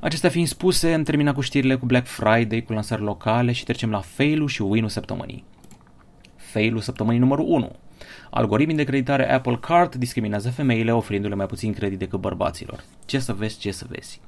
Acestea 0.00 0.30
fiind 0.30 0.48
spuse, 0.48 0.92
am 0.92 1.02
terminat 1.02 1.34
cu 1.34 1.40
știrile 1.40 1.74
cu 1.74 1.86
Black 1.86 2.06
Friday, 2.06 2.62
cu 2.62 2.72
lansări 2.72 3.02
locale 3.02 3.52
și 3.52 3.64
trecem 3.64 3.90
la 3.90 4.00
fail 4.00 4.46
și 4.46 4.62
win-ul 4.62 4.88
săptămânii. 4.88 5.44
Fail-ul 6.36 6.80
săptămânii 6.80 7.18
numărul 7.18 7.44
1. 7.48 7.72
Algoritmii 8.30 8.76
de 8.76 8.84
creditare 8.84 9.32
Apple 9.32 9.56
Card 9.60 9.94
discriminează 9.94 10.50
femeile 10.50 10.92
oferindu-le 10.92 11.34
mai 11.34 11.46
puțin 11.46 11.72
credit 11.72 11.98
decât 11.98 12.20
bărbaților. 12.20 12.84
Ce 13.06 13.18
să 13.18 13.32
vezi, 13.32 13.58
ce 13.58 13.70
să 13.70 13.86
vezi. 13.88 14.20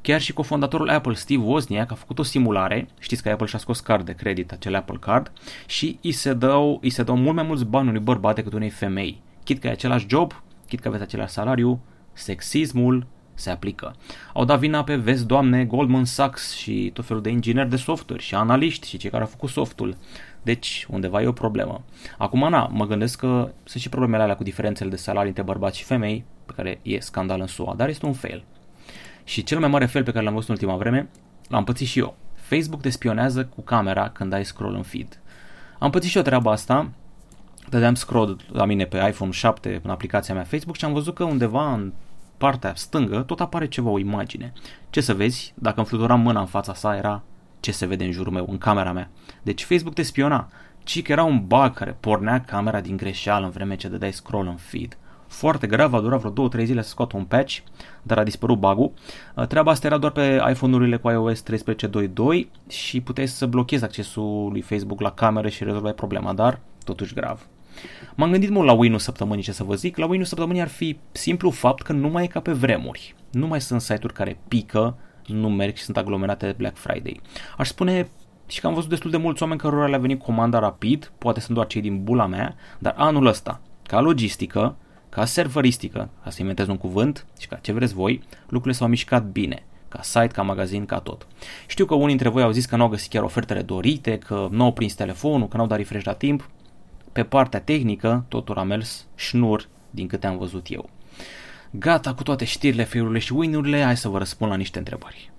Chiar 0.00 0.20
și 0.20 0.32
cofondatorul 0.32 0.90
Apple, 0.90 1.14
Steve 1.14 1.42
Wozniak, 1.42 1.92
a 1.92 1.94
făcut 1.94 2.18
o 2.18 2.22
simulare, 2.22 2.88
știți 2.98 3.22
că 3.22 3.28
Apple 3.28 3.46
și-a 3.46 3.58
scos 3.58 3.80
card 3.80 4.06
de 4.06 4.12
credit, 4.12 4.52
acel 4.52 4.74
Apple 4.74 4.96
Card, 5.00 5.32
și 5.66 5.98
îi 6.02 6.12
se 6.12 6.32
dau, 6.32 6.78
îi 6.82 6.90
se 6.90 7.02
dau 7.02 7.16
mult 7.16 7.34
mai 7.34 7.44
mulți 7.44 7.64
bani 7.64 7.88
unui 7.88 8.00
bărbat 8.00 8.34
decât 8.34 8.52
unei 8.52 8.70
femei. 8.70 9.22
Chit 9.44 9.60
că 9.60 9.66
e 9.66 9.70
același 9.70 10.06
job, 10.08 10.42
chit 10.68 10.80
că 10.80 10.88
aveți 10.88 11.02
același 11.02 11.32
salariu, 11.32 11.80
sexismul 12.12 13.06
se 13.36 13.50
aplică. 13.50 13.94
Au 14.32 14.44
dat 14.44 14.58
vina 14.58 14.84
pe, 14.84 14.96
vezi, 14.96 15.26
doamne, 15.26 15.64
Goldman 15.64 16.04
Sachs 16.04 16.54
și 16.54 16.90
tot 16.94 17.04
felul 17.04 17.22
de 17.22 17.30
ingineri 17.30 17.68
de 17.68 17.76
software 17.76 18.22
și 18.22 18.34
analiști 18.34 18.88
și 18.88 18.96
cei 18.96 19.10
care 19.10 19.22
au 19.22 19.28
făcut 19.28 19.48
softul. 19.48 19.96
Deci, 20.42 20.86
undeva 20.88 21.22
e 21.22 21.26
o 21.26 21.32
problemă. 21.32 21.84
Acum, 22.18 22.48
na, 22.48 22.66
mă 22.72 22.86
gândesc 22.86 23.18
că 23.18 23.50
sunt 23.64 23.82
și 23.82 23.88
problemele 23.88 24.22
alea 24.22 24.36
cu 24.36 24.42
diferențele 24.42 24.90
de 24.90 24.96
salarii 24.96 25.28
între 25.28 25.42
bărbați 25.42 25.78
și 25.78 25.84
femei, 25.84 26.24
pe 26.46 26.52
care 26.56 26.78
e 26.82 27.00
scandal 27.00 27.40
în 27.40 27.46
SUA, 27.46 27.74
dar 27.74 27.88
este 27.88 28.06
un 28.06 28.12
fail. 28.12 28.44
Și 29.24 29.42
cel 29.42 29.58
mai 29.58 29.68
mare 29.68 29.86
fail 29.86 30.04
pe 30.04 30.12
care 30.12 30.24
l-am 30.24 30.34
văzut 30.34 30.48
în 30.48 30.54
ultima 30.54 30.76
vreme, 30.76 31.08
l-am 31.48 31.64
pățit 31.64 31.86
și 31.86 31.98
eu. 31.98 32.16
Facebook 32.34 32.80
te 32.80 32.90
spionează 32.90 33.44
cu 33.44 33.60
camera 33.60 34.08
când 34.08 34.32
ai 34.32 34.44
scroll 34.44 34.74
în 34.74 34.82
feed. 34.82 35.20
Am 35.78 35.90
pățit 35.90 36.10
și 36.10 36.16
eu 36.16 36.22
treaba 36.22 36.50
asta, 36.50 36.90
dădeam 37.68 37.94
scroll 37.94 38.36
la 38.52 38.64
mine 38.64 38.84
pe 38.84 39.06
iPhone 39.08 39.30
7 39.30 39.80
în 39.82 39.90
aplicația 39.90 40.34
mea 40.34 40.44
Facebook 40.44 40.76
și 40.76 40.84
am 40.84 40.92
văzut 40.92 41.14
că 41.14 41.24
undeva 41.24 41.72
în 41.72 41.92
partea 42.36 42.72
stângă 42.74 43.22
tot 43.22 43.40
apare 43.40 43.68
ceva, 43.68 43.90
o 43.90 43.98
imagine. 43.98 44.52
Ce 44.90 45.00
să 45.00 45.14
vezi? 45.14 45.54
Dacă 45.54 45.76
îmi 45.76 45.86
fluturam 45.86 46.20
mâna 46.20 46.40
în 46.40 46.46
fața 46.46 46.74
sa, 46.74 46.96
era 46.96 47.22
ce 47.60 47.72
se 47.72 47.86
vede 47.86 48.04
în 48.04 48.12
jurul 48.12 48.32
meu, 48.32 48.46
în 48.50 48.58
camera 48.58 48.92
mea. 48.92 49.10
Deci 49.42 49.64
Facebook 49.64 49.94
te 49.94 50.02
spiona. 50.02 50.48
Ci 50.82 51.02
că 51.02 51.12
era 51.12 51.24
un 51.24 51.46
bug 51.46 51.74
care 51.74 51.96
pornea 52.00 52.40
camera 52.40 52.80
din 52.80 52.96
greșeală 52.96 53.44
în 53.44 53.50
vreme 53.50 53.76
ce 53.76 53.88
dădeai 53.88 54.12
scroll 54.12 54.46
în 54.46 54.56
feed. 54.56 54.98
Foarte 55.26 55.66
grav, 55.66 55.94
a 55.94 56.00
durat 56.00 56.20
vreo 56.20 56.48
2-3 56.48 56.64
zile 56.64 56.82
să 56.82 56.88
scoată 56.88 57.16
un 57.16 57.24
patch, 57.24 57.58
dar 58.02 58.18
a 58.18 58.22
dispărut 58.22 58.58
bug-ul. 58.58 58.92
Uh, 59.34 59.46
treaba 59.46 59.70
asta 59.70 59.86
era 59.86 59.98
doar 59.98 60.12
pe 60.12 60.42
iPhone-urile 60.50 60.96
cu 60.96 61.10
iOS 61.10 61.42
13.2.2 61.42 62.46
și 62.68 63.00
puteai 63.00 63.26
să 63.26 63.46
blochezi 63.46 63.84
accesul 63.84 64.48
lui 64.50 64.60
Facebook 64.60 65.00
la 65.00 65.10
cameră 65.10 65.48
și 65.48 65.64
rezolvai 65.64 65.94
problema, 65.94 66.32
dar 66.32 66.60
totuși 66.84 67.14
grav. 67.14 67.46
M-am 68.14 68.30
gândit 68.30 68.50
mult 68.50 68.66
la 68.66 68.72
win-ul 68.72 68.98
săptămânii, 68.98 69.42
ce 69.42 69.52
să 69.52 69.64
vă 69.64 69.74
zic. 69.74 69.96
La 69.96 70.06
win-ul 70.06 70.26
săptămânii 70.26 70.60
ar 70.60 70.68
fi 70.68 70.98
simplu 71.12 71.50
fapt 71.50 71.82
că 71.82 71.92
nu 71.92 72.08
mai 72.08 72.24
e 72.24 72.26
ca 72.26 72.40
pe 72.40 72.52
vremuri. 72.52 73.14
Nu 73.30 73.46
mai 73.46 73.60
sunt 73.60 73.80
site-uri 73.80 74.12
care 74.12 74.38
pică, 74.48 74.96
nu 75.26 75.50
merg 75.50 75.76
și 75.76 75.82
sunt 75.82 75.96
aglomerate 75.96 76.46
de 76.46 76.54
Black 76.56 76.76
Friday. 76.76 77.20
Aș 77.56 77.68
spune 77.68 78.08
și 78.46 78.60
că 78.60 78.66
am 78.66 78.74
văzut 78.74 78.88
destul 78.88 79.10
de 79.10 79.16
mulți 79.16 79.42
oameni 79.42 79.60
cărora 79.60 79.86
le-a 79.86 79.98
venit 79.98 80.22
comanda 80.22 80.58
rapid, 80.58 81.12
poate 81.18 81.40
sunt 81.40 81.54
doar 81.54 81.66
cei 81.66 81.80
din 81.80 82.04
bula 82.04 82.26
mea, 82.26 82.54
dar 82.78 82.94
anul 82.96 83.26
ăsta, 83.26 83.60
ca 83.82 84.00
logistică, 84.00 84.76
ca 85.08 85.24
serveristică, 85.24 86.10
ca 86.24 86.30
să 86.30 86.36
inventez 86.40 86.68
un 86.68 86.76
cuvânt 86.76 87.26
și 87.38 87.48
ca 87.48 87.56
ce 87.56 87.72
vreți 87.72 87.94
voi, 87.94 88.22
lucrurile 88.42 88.72
s-au 88.72 88.88
mișcat 88.88 89.24
bine 89.24 89.66
ca 89.88 90.02
site, 90.02 90.26
ca 90.26 90.42
magazin, 90.42 90.84
ca 90.84 90.98
tot. 90.98 91.26
Știu 91.66 91.84
că 91.84 91.94
unii 91.94 92.06
dintre 92.06 92.28
voi 92.28 92.42
au 92.42 92.50
zis 92.50 92.66
că 92.66 92.76
nu 92.76 92.82
au 92.82 92.88
găsit 92.88 93.10
chiar 93.10 93.22
ofertele 93.22 93.62
dorite, 93.62 94.18
că 94.18 94.48
nu 94.50 94.64
au 94.64 94.72
prins 94.72 94.94
telefonul, 94.94 95.48
că 95.48 95.56
nu 95.56 95.62
au 95.62 95.68
dat 95.68 95.78
refresh 95.78 96.04
la 96.04 96.12
timp. 96.12 96.50
Pe 97.16 97.24
partea 97.24 97.60
tehnică, 97.60 98.24
totul 98.28 98.58
a 98.58 98.62
mers 98.62 99.06
șnur 99.14 99.68
din 99.90 100.06
câte 100.06 100.26
am 100.26 100.38
văzut 100.38 100.66
eu. 100.70 100.90
Gata 101.70 102.14
cu 102.14 102.22
toate 102.22 102.44
știrile, 102.44 102.84
feiurile 102.84 103.18
și 103.18 103.32
win 103.32 103.82
hai 103.82 103.96
să 103.96 104.08
vă 104.08 104.18
răspund 104.18 104.50
la 104.50 104.56
niște 104.56 104.78
întrebări. 104.78 105.30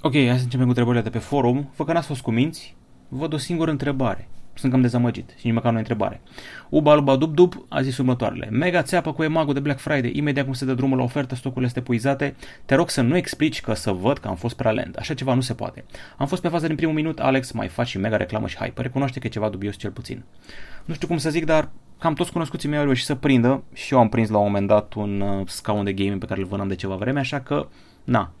Ok, 0.00 0.12
hai 0.12 0.36
să 0.36 0.42
începem 0.42 0.62
cu 0.62 0.68
întrebările 0.68 1.02
de 1.02 1.10
pe 1.10 1.18
forum. 1.18 1.70
Vă 1.76 1.84
că 1.84 1.92
n-ați 1.92 2.06
fost 2.06 2.20
cuminți, 2.20 2.76
văd 3.08 3.32
o 3.32 3.36
singură 3.36 3.70
întrebare. 3.70 4.28
Sunt 4.54 4.72
cam 4.72 4.80
dezamăgit 4.80 5.34
și 5.38 5.46
nici 5.46 5.54
măcar 5.54 5.72
nu 5.72 5.78
întrebare. 5.78 6.20
Uba 6.68 6.94
Luba 6.94 7.16
Dub 7.16 7.34
Dub 7.34 7.64
a 7.68 7.82
zis 7.82 7.98
următoarele. 7.98 8.48
Mega 8.50 8.82
țeapă 8.82 9.12
cu 9.12 9.22
emagul 9.22 9.54
de 9.54 9.60
Black 9.60 9.78
Friday. 9.78 10.12
Imediat 10.14 10.44
cum 10.44 10.54
se 10.54 10.64
dă 10.64 10.74
drumul 10.74 10.96
la 10.96 11.02
ofertă, 11.02 11.34
stocurile 11.34 11.66
este 11.66 11.80
puizate. 11.80 12.34
Te 12.64 12.74
rog 12.74 12.90
să 12.90 13.00
nu 13.00 13.16
explici 13.16 13.60
că 13.60 13.74
să 13.74 13.92
văd 13.92 14.18
că 14.18 14.28
am 14.28 14.36
fost 14.36 14.56
prea 14.56 14.70
lent. 14.70 14.96
Așa 14.96 15.14
ceva 15.14 15.34
nu 15.34 15.40
se 15.40 15.54
poate. 15.54 15.84
Am 16.16 16.26
fost 16.26 16.42
pe 16.42 16.48
fază 16.48 16.66
din 16.66 16.76
primul 16.76 16.94
minut, 16.94 17.18
Alex, 17.18 17.52
mai 17.52 17.68
faci 17.68 17.88
și 17.88 17.98
mega 17.98 18.16
reclamă 18.16 18.46
și 18.46 18.56
hype. 18.56 18.82
Recunoaște 18.82 19.18
că 19.18 19.26
e 19.26 19.30
ceva 19.30 19.48
dubios 19.48 19.76
cel 19.76 19.90
puțin. 19.90 20.22
Nu 20.84 20.94
știu 20.94 21.06
cum 21.06 21.16
să 21.16 21.30
zic, 21.30 21.44
dar 21.44 21.68
cam 21.98 22.14
toți 22.14 22.32
cunoscuții 22.32 22.68
mei 22.68 22.78
au 22.78 22.84
reușit 22.84 23.06
să 23.06 23.14
prindă 23.14 23.62
și 23.72 23.94
eu 23.94 24.00
am 24.00 24.08
prins 24.08 24.28
la 24.28 24.38
un 24.38 24.44
moment 24.44 24.66
dat 24.66 24.94
un 24.94 25.20
uh, 25.20 25.46
scaun 25.48 25.84
de 25.84 25.92
gaming 25.92 26.20
pe 26.20 26.26
care 26.26 26.40
îl 26.40 26.46
vânam 26.46 26.68
de 26.68 26.74
ceva 26.74 26.94
vreme, 26.94 27.18
așa 27.18 27.40
că, 27.40 27.68
na. 28.04 28.32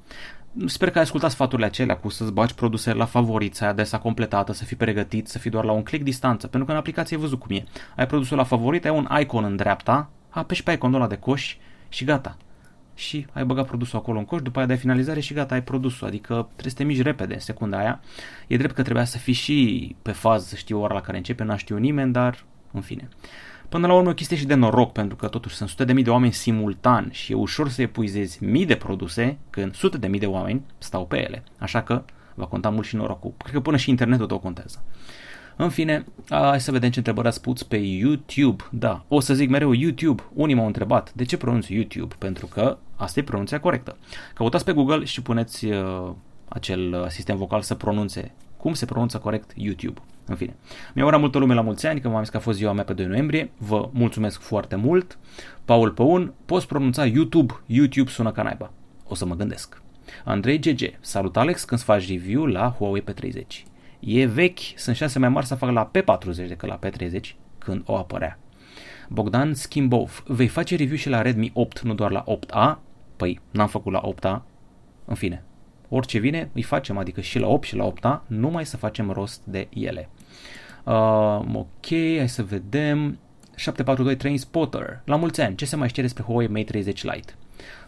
Sper 0.66 0.90
că 0.90 0.98
ai 0.98 1.04
ascultat 1.04 1.30
sfaturile 1.30 1.66
acelea 1.66 1.96
cu 1.96 2.08
să-ți 2.08 2.32
bagi 2.32 2.54
produse 2.54 2.92
la 2.92 3.04
favoriți, 3.04 3.62
ai 3.62 3.68
adresa 3.68 3.98
completată, 3.98 4.52
să 4.52 4.64
fii 4.64 4.76
pregătit, 4.76 5.28
să 5.28 5.38
fii 5.38 5.50
doar 5.50 5.64
la 5.64 5.72
un 5.72 5.82
click 5.82 6.04
distanță, 6.04 6.46
pentru 6.46 6.64
că 6.64 6.72
în 6.72 6.78
aplicație 6.78 7.16
ai 7.16 7.22
văzut 7.22 7.38
cum 7.38 7.56
e. 7.56 7.64
Ai 7.96 8.06
produsul 8.06 8.36
la 8.36 8.44
favorit, 8.44 8.84
ai 8.84 8.90
un 8.90 9.08
icon 9.20 9.44
în 9.44 9.56
dreapta, 9.56 10.10
apeși 10.28 10.62
pe 10.62 10.72
iconul 10.72 10.96
ăla 10.96 11.06
de 11.06 11.16
coș 11.16 11.56
și 11.88 12.04
gata. 12.04 12.36
și 12.94 13.26
ai 13.32 13.44
băgat 13.44 13.66
produsul 13.66 13.98
acolo 13.98 14.18
în 14.18 14.24
coș, 14.24 14.42
după 14.42 14.58
aia 14.58 14.66
de 14.66 14.74
finalizare 14.74 15.20
și 15.20 15.34
gata, 15.34 15.54
ai 15.54 15.62
produsul, 15.62 16.06
adică 16.06 16.34
trebuie 16.34 16.70
să 16.70 16.76
te 16.76 16.84
miști 16.84 17.02
repede 17.02 17.34
în 17.34 17.40
secunda 17.40 17.78
aia. 17.78 18.00
E 18.46 18.56
drept 18.56 18.74
că 18.74 18.82
trebuia 18.82 19.04
să 19.04 19.18
fii 19.18 19.32
și 19.32 19.96
pe 20.02 20.12
fază, 20.12 20.44
să 20.44 20.56
știi 20.56 20.74
ora 20.74 20.94
la 20.94 21.00
care 21.00 21.16
începe, 21.16 21.44
n-a 21.44 21.56
știu 21.56 21.76
nimeni, 21.76 22.12
dar 22.12 22.44
în 22.72 22.80
fine. 22.80 23.08
Până 23.72 23.86
la 23.86 23.94
urmă 23.94 24.10
o 24.10 24.14
chestie 24.14 24.36
și 24.36 24.46
de 24.46 24.54
noroc, 24.54 24.92
pentru 24.92 25.16
că 25.16 25.28
totuși 25.28 25.54
sunt 25.54 25.68
sute 25.68 25.84
de 25.84 25.92
mii 25.92 26.04
de 26.04 26.10
oameni 26.10 26.32
simultan 26.32 27.08
și 27.10 27.32
e 27.32 27.34
ușor 27.34 27.68
să 27.68 27.82
epuizezi 27.82 28.44
mii 28.44 28.66
de 28.66 28.74
produse 28.74 29.38
când 29.50 29.74
sute 29.74 29.98
de 29.98 30.06
mii 30.06 30.20
de 30.20 30.26
oameni 30.26 30.62
stau 30.78 31.06
pe 31.06 31.24
ele. 31.24 31.42
Așa 31.58 31.82
că 31.82 32.04
va 32.34 32.46
conta 32.46 32.70
mult 32.70 32.86
și 32.86 32.96
norocul. 32.96 33.32
Cred 33.36 33.52
că 33.52 33.60
până 33.60 33.76
și 33.76 33.90
internetul 33.90 34.26
tot 34.26 34.40
contează. 34.40 34.82
În 35.56 35.68
fine, 35.68 36.04
hai 36.28 36.60
să 36.60 36.70
vedem 36.70 36.90
ce 36.90 36.98
întrebări 36.98 37.26
ați 37.26 37.40
pus 37.40 37.62
pe 37.62 37.76
YouTube. 37.76 38.64
Da, 38.70 39.04
o 39.08 39.20
să 39.20 39.34
zic 39.34 39.48
mereu 39.48 39.72
YouTube. 39.72 40.22
Unii 40.32 40.54
m-au 40.54 40.66
întrebat 40.66 41.12
de 41.12 41.24
ce 41.24 41.36
pronunț 41.36 41.68
YouTube, 41.68 42.14
pentru 42.18 42.46
că 42.46 42.78
asta 42.96 43.20
e 43.20 43.22
pronunția 43.22 43.60
corectă. 43.60 43.96
Căutați 44.34 44.64
pe 44.64 44.72
Google 44.72 45.04
și 45.04 45.22
puneți 45.22 45.66
uh, 45.66 46.10
acel 46.48 47.06
sistem 47.08 47.36
vocal 47.36 47.60
să 47.60 47.74
pronunțe 47.74 48.34
cum 48.56 48.74
se 48.74 48.84
pronunță 48.84 49.18
corect 49.18 49.52
YouTube. 49.54 50.00
În 50.26 50.36
fine, 50.36 50.56
mi-a 50.94 51.04
urat 51.04 51.20
multă 51.20 51.38
lume 51.38 51.54
la 51.54 51.60
mulți 51.60 51.86
ani, 51.86 52.00
că 52.00 52.08
m-am 52.08 52.20
zis 52.20 52.30
că 52.30 52.36
a 52.36 52.40
fost 52.40 52.58
ziua 52.58 52.72
mea 52.72 52.84
pe 52.84 52.92
2 52.92 53.06
noiembrie. 53.06 53.50
Vă 53.56 53.88
mulțumesc 53.92 54.40
foarte 54.40 54.76
mult. 54.76 55.18
Paul 55.64 55.90
Păun, 55.90 56.32
poți 56.44 56.66
pronunța 56.66 57.06
YouTube. 57.06 57.60
YouTube 57.66 58.10
sună 58.10 58.32
ca 58.32 58.42
naiba. 58.42 58.72
O 59.08 59.14
să 59.14 59.26
mă 59.26 59.34
gândesc. 59.34 59.82
Andrei 60.24 60.58
GG, 60.58 60.80
salut 61.00 61.36
Alex 61.36 61.64
când 61.64 61.80
faci 61.80 62.08
review 62.08 62.44
la 62.44 62.74
Huawei 62.78 63.04
P30. 63.10 63.44
E 64.00 64.26
vechi, 64.26 64.58
sunt 64.76 64.96
șanse 64.96 65.18
mai 65.18 65.28
mari 65.28 65.46
să 65.46 65.54
fac 65.54 65.70
la 65.70 65.90
P40 65.90 66.34
decât 66.34 66.68
la 66.68 66.78
P30 66.78 67.20
când 67.58 67.82
o 67.86 67.96
apărea. 67.96 68.38
Bogdan 69.08 69.54
Skimbov, 69.54 70.22
vei 70.26 70.48
face 70.48 70.76
review 70.76 70.96
și 70.96 71.08
la 71.08 71.22
Redmi 71.22 71.50
8, 71.54 71.80
nu 71.80 71.94
doar 71.94 72.10
la 72.10 72.24
8A? 72.24 72.78
Păi, 73.16 73.40
n-am 73.50 73.68
făcut 73.68 73.92
la 73.92 74.00
8A. 74.00 74.42
În 75.04 75.14
fine, 75.14 75.44
orice 75.94 76.18
vine, 76.18 76.50
îi 76.52 76.62
facem, 76.62 76.98
adică 76.98 77.20
și 77.20 77.38
la 77.38 77.46
8 77.46 77.66
și 77.66 77.76
la 77.76 77.92
8A, 77.92 78.26
numai 78.26 78.66
să 78.66 78.76
facem 78.76 79.10
rost 79.10 79.40
de 79.44 79.68
ele. 79.70 80.08
Uh, 80.84 81.40
ok, 81.54 81.86
hai 81.88 82.28
să 82.28 82.42
vedem. 82.42 83.18
742 83.54 84.16
Train 84.16 84.38
Spotter. 84.38 85.00
La 85.04 85.16
mulți 85.16 85.40
ani, 85.40 85.56
ce 85.56 85.64
se 85.64 85.76
mai 85.76 85.88
știe 85.88 86.02
despre 86.02 86.22
Huawei 86.22 86.48
Mate 86.48 86.62
30 86.64 87.02
Lite? 87.02 87.34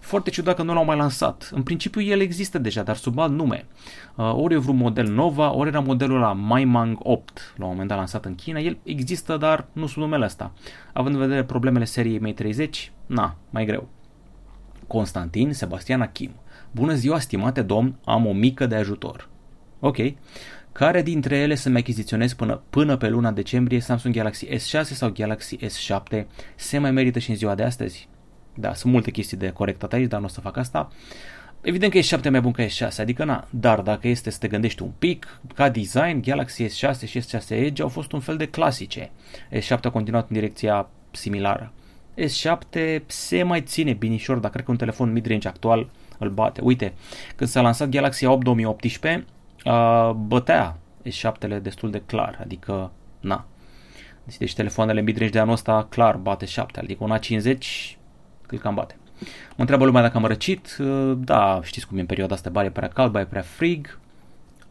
Foarte 0.01 0.31
ciudat 0.31 0.57
că 0.57 0.63
nu 0.63 0.75
l-au 0.75 0.85
mai 0.85 0.97
lansat. 0.97 1.51
În 1.53 1.63
principiu 1.63 2.01
el 2.01 2.21
există 2.21 2.59
deja, 2.59 2.83
dar 2.83 2.97
sub 2.97 3.19
alt 3.19 3.33
nume. 3.33 3.67
Uh, 4.15 4.33
ori 4.35 4.55
e 4.55 4.59
vreun 4.59 4.77
model 4.77 5.07
Nova, 5.07 5.55
ori 5.55 5.69
era 5.69 5.81
modelul 5.81 6.19
la 6.19 6.33
Maimang 6.33 6.99
8, 7.03 7.55
la 7.57 7.65
un 7.65 7.71
moment 7.71 7.89
dat 7.89 7.99
lansat 7.99 8.25
în 8.25 8.35
China. 8.35 8.61
El 8.61 8.79
există, 8.83 9.37
dar 9.37 9.67
nu 9.73 9.87
sub 9.87 10.03
numele 10.03 10.25
ăsta. 10.25 10.53
Având 10.93 11.15
în 11.15 11.21
vedere 11.21 11.45
problemele 11.45 11.85
seriei 11.85 12.19
Mate 12.19 12.33
30, 12.33 12.93
na, 13.07 13.37
mai 13.51 13.65
greu. 13.65 13.89
Constantin 14.87 15.53
Sebastian 15.53 16.01
Achim. 16.01 16.31
Bună 16.75 16.95
ziua, 16.95 17.19
stimate 17.19 17.63
domn, 17.63 17.99
am 18.05 18.27
o 18.27 18.33
mică 18.33 18.67
de 18.67 18.75
ajutor. 18.75 19.29
Ok. 19.81 19.97
Care 20.73 21.03
dintre 21.03 21.37
ele 21.37 21.55
să-mi 21.55 21.79
achiziționez 21.79 22.33
până, 22.33 22.63
până 22.71 22.97
pe 22.97 23.09
luna 23.09 23.31
decembrie 23.31 23.81
Samsung 23.81 24.15
Galaxy 24.15 24.47
S6 24.47 24.83
sau 24.83 25.11
Galaxy 25.11 25.57
S7? 25.57 26.25
Se 26.55 26.79
mai 26.79 26.91
merită 26.91 27.19
și 27.19 27.31
în 27.31 27.37
ziua 27.37 27.55
de 27.55 27.63
astăzi? 27.63 28.09
Da, 28.55 28.75
sunt 28.75 28.93
multe 28.93 29.11
chestii 29.11 29.37
de 29.37 29.51
corectat 29.51 29.93
aici, 29.93 30.09
dar 30.09 30.21
nu 30.21 30.27
o 30.27 30.29
să 30.29 30.41
fac 30.41 30.57
asta. 30.57 30.89
Evident 31.61 31.93
că 31.93 31.99
S7 31.99 32.25
e 32.25 32.29
mai 32.29 32.41
bun 32.41 32.53
ca 32.53 32.67
S6, 32.67 32.97
adică 32.99 33.25
na, 33.25 33.49
dar 33.51 33.81
dacă 33.81 34.09
este 34.09 34.31
să 34.31 34.39
te 34.39 34.49
gândești 34.49 34.83
un 34.83 34.91
pic, 34.99 35.41
ca 35.55 35.69
design, 35.69 36.21
Galaxy 36.21 36.65
S6 36.65 37.07
și 37.07 37.21
S6 37.21 37.49
Edge 37.49 37.83
au 37.83 37.89
fost 37.89 38.13
un 38.13 38.21
fel 38.21 38.37
de 38.37 38.49
clasice. 38.49 39.11
S7 39.51 39.81
a 39.83 39.91
continuat 39.91 40.29
în 40.29 40.35
direcția 40.35 40.89
similară. 41.11 41.73
S7 42.17 43.01
se 43.07 43.43
mai 43.43 43.63
ține 43.63 43.93
binișor, 43.93 44.39
dar 44.39 44.51
cred 44.51 44.65
că 44.65 44.71
un 44.71 44.77
telefon 44.77 45.13
mid-range 45.13 45.49
actual 45.49 45.91
îl 46.19 46.31
bate. 46.31 46.61
Uite, 46.61 46.95
când 47.37 47.51
s-a 47.51 47.61
lansat 47.61 47.89
Galaxy 47.89 48.25
A8 48.25 48.39
2018, 48.43 49.25
uh, 49.65 50.11
bătea 50.11 50.77
S7-le 51.09 51.59
destul 51.59 51.91
de 51.91 52.03
clar, 52.07 52.39
adică 52.41 52.91
na. 53.21 53.47
Deci, 54.25 54.37
deci 54.37 54.55
telefoanele 54.55 55.01
mid-range 55.01 55.33
de 55.33 55.39
anul 55.39 55.53
ăsta 55.53 55.87
clar 55.91 56.17
bate 56.17 56.45
7, 56.45 56.81
adică 56.81 57.05
una 57.05 57.19
50 57.19 57.99
îl 58.47 58.59
cam 58.59 58.75
bate. 58.75 58.97
Mă 59.49 59.57
întreabă 59.57 59.85
lumea 59.85 60.03
dacă 60.03 60.17
am 60.17 60.25
răcit. 60.25 60.77
Uh, 60.81 61.13
da, 61.19 61.61
știți 61.63 61.87
cum 61.87 61.97
e 61.97 62.01
în 62.01 62.07
perioada 62.07 62.35
asta, 62.35 62.51
bare 62.51 62.71
prea 62.71 62.89
cald, 62.89 63.13
bare 63.13 63.25
prea 63.25 63.43
frig. 63.43 63.99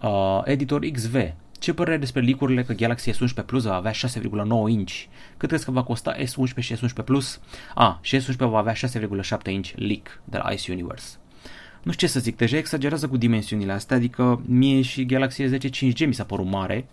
Uh, 0.01 0.41
editor 0.43 0.79
XV. 0.79 1.33
Ce 1.59 1.73
părere 1.73 1.97
despre 1.97 2.21
licurile 2.21 2.63
că 2.63 2.73
Galaxy 2.73 3.11
S11 3.11 3.45
Plus 3.45 3.63
va 3.63 3.75
avea 3.75 3.91
6,9 3.91 3.97
inch? 4.67 4.93
Cât 5.37 5.49
crezi 5.49 5.65
că 5.65 5.71
va 5.71 5.83
costa 5.83 6.15
S11 6.15 6.59
și 6.59 6.75
S11 6.75 7.03
Plus? 7.05 7.39
A, 7.73 7.87
ah, 7.87 7.95
și 8.01 8.17
S11 8.19 8.35
va 8.37 8.57
avea 8.57 8.73
6,7 8.73 9.51
inch 9.51 9.69
leak 9.75 10.21
de 10.23 10.37
la 10.37 10.51
Ice 10.51 10.71
Universe. 10.71 11.17
Nu 11.83 11.91
știu 11.91 12.07
ce 12.07 12.13
să 12.13 12.19
zic, 12.19 12.37
deja 12.37 12.57
exagerează 12.57 13.07
cu 13.07 13.17
dimensiunile 13.17 13.71
astea, 13.71 13.95
adică 13.95 14.41
mie 14.45 14.81
și 14.81 15.05
Galaxy 15.05 15.43
S10 15.43 15.69
5G 15.69 16.07
mi 16.07 16.13
s-a 16.13 16.23
părut 16.23 16.45
mare. 16.45 16.85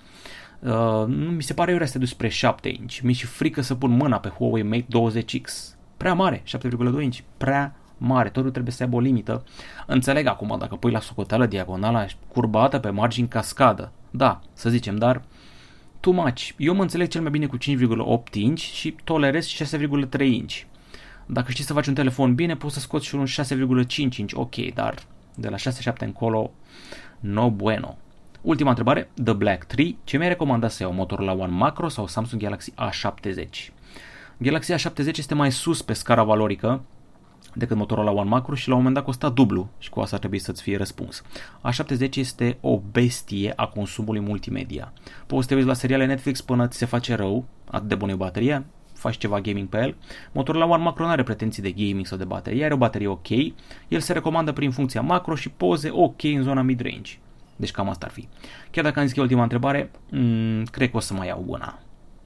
Uh, 0.61 1.05
nu 1.07 1.31
mi 1.31 1.43
se 1.43 1.55
pare 1.55 1.71
iurea 1.71 1.87
să 1.87 1.93
te 1.93 1.99
duci 1.99 2.09
spre 2.09 2.29
7 2.29 2.69
inch. 2.69 2.99
Mi-e 3.03 3.15
și 3.15 3.27
frică 3.27 3.61
să 3.61 3.75
pun 3.75 3.91
mâna 3.91 4.19
pe 4.19 4.29
Huawei 4.29 4.63
Mate 4.63 4.87
20X. 5.23 5.75
Prea 5.97 6.15
mare, 6.15 6.43
7,2 6.47 7.03
inch, 7.03 7.19
prea 7.37 7.75
mare, 7.99 8.29
totul 8.29 8.51
trebuie 8.51 8.73
să 8.73 8.83
aibă 8.83 8.97
o 8.97 9.01
limită. 9.01 9.45
Înțeleg 9.87 10.27
acum 10.27 10.57
dacă 10.59 10.75
pui 10.75 10.91
la 10.91 11.01
socoteală 11.01 11.47
diagonala 11.47 12.07
curbată 12.29 12.79
pe 12.79 12.91
margini 12.91 13.29
cascadă. 13.29 13.93
Da, 14.11 14.41
să 14.53 14.71
zicem, 14.71 14.97
dar 14.97 15.23
too 16.01 16.13
much. 16.13 16.49
Eu 16.57 16.75
mă 16.75 16.83
înțeleg 16.83 17.09
cel 17.09 17.21
mai 17.21 17.31
bine 17.31 17.47
cu 17.47 17.57
5,8 17.57 18.33
inch 18.33 18.61
și 18.61 18.95
tolerez 19.05 19.47
6,3 19.47 20.21
inch. 20.21 20.63
Dacă 21.33 21.51
știi 21.51 21.65
să 21.65 21.73
faci 21.73 21.87
un 21.87 21.95
telefon 21.95 22.35
bine, 22.35 22.57
poți 22.57 22.75
să 22.75 22.81
scoți 22.81 23.07
și 23.07 23.15
un 23.15 23.27
6,5 23.27 24.07
inch, 24.17 24.33
ok, 24.35 24.55
dar 24.75 24.95
de 25.35 25.49
la 25.49 25.57
6-7 25.57 25.61
încolo, 25.99 26.51
no 27.21 27.51
bueno. 27.51 27.97
Ultima 28.41 28.69
întrebare, 28.69 29.11
The 29.25 29.33
Black 29.33 29.65
3, 29.65 29.99
ce 30.05 30.17
mi-ai 30.17 30.29
recomandat 30.29 30.71
să 30.71 30.83
iau, 30.83 30.93
Motorola 30.93 31.33
One 31.33 31.53
Macro 31.53 31.89
sau 31.89 32.07
Samsung 32.07 32.43
Galaxy 32.43 32.73
A70? 32.73 33.73
Galaxy 34.37 34.73
A70 34.73 35.17
este 35.17 35.35
mai 35.35 35.53
sus 35.53 35.83
pe 35.83 35.93
scara 35.93 36.23
valorică 36.23 36.83
decât 37.55 37.77
Motorola 37.77 38.11
One 38.11 38.29
Macro 38.29 38.55
și 38.55 38.69
la 38.69 38.75
un 38.75 38.79
moment 38.79 38.97
dat 38.97 39.05
costa 39.05 39.29
dublu 39.29 39.69
și 39.79 39.91
cu 39.91 40.01
asta 40.01 40.15
ar 40.15 40.21
trebui 40.21 40.39
să-ți 40.39 40.63
fie 40.63 40.77
răspuns. 40.77 41.23
A70 41.71 42.15
este 42.15 42.57
o 42.61 42.81
bestie 42.93 43.53
a 43.57 43.67
consumului 43.67 44.21
multimedia. 44.21 44.93
Poți 45.27 45.43
să 45.43 45.49
te 45.49 45.55
uiți 45.55 45.67
la 45.67 45.75
seriale 45.75 46.07
Netflix 46.07 46.41
până 46.41 46.69
ți 46.69 46.79
se 46.79 46.87
face 46.87 47.15
rău, 47.15 47.45
atât 47.71 47.89
de 47.89 47.95
bună 47.95 48.13
e 48.13 48.15
bateria, 48.15 48.65
faci 49.01 49.17
ceva 49.17 49.41
gaming 49.41 49.69
pe 49.69 49.79
el. 49.79 49.97
Motorola 50.33 50.65
One 50.65 50.83
Macro 50.83 51.05
nu 51.05 51.11
are 51.11 51.23
pretenții 51.23 51.63
de 51.63 51.71
gaming 51.71 52.07
sau 52.07 52.19
de 52.19 52.25
baterie, 52.25 52.65
are 52.65 52.75
o 52.75 52.77
baterie 52.77 53.07
ok, 53.07 53.29
el 53.89 54.01
se 54.01 54.13
recomandă 54.13 54.53
prin 54.53 54.71
funcția 54.71 55.01
macro 55.01 55.35
și 55.35 55.49
poze 55.49 55.91
ok 55.93 56.23
în 56.23 56.43
zona 56.43 56.63
mid-range. 56.63 57.19
Deci 57.57 57.71
cam 57.71 57.89
asta 57.89 58.07
ar 58.07 58.13
fi. 58.13 58.29
Chiar 58.71 58.85
dacă 58.85 58.99
am 58.99 59.05
zis 59.05 59.15
că 59.15 59.21
e 59.21 59.23
ultima 59.23 59.43
întrebare, 59.43 59.91
mm, 60.11 60.65
cred 60.65 60.91
că 60.91 60.97
o 60.97 61.01
să 61.01 61.15
mai 61.15 61.27
iau 61.27 61.45
una. 61.47 61.79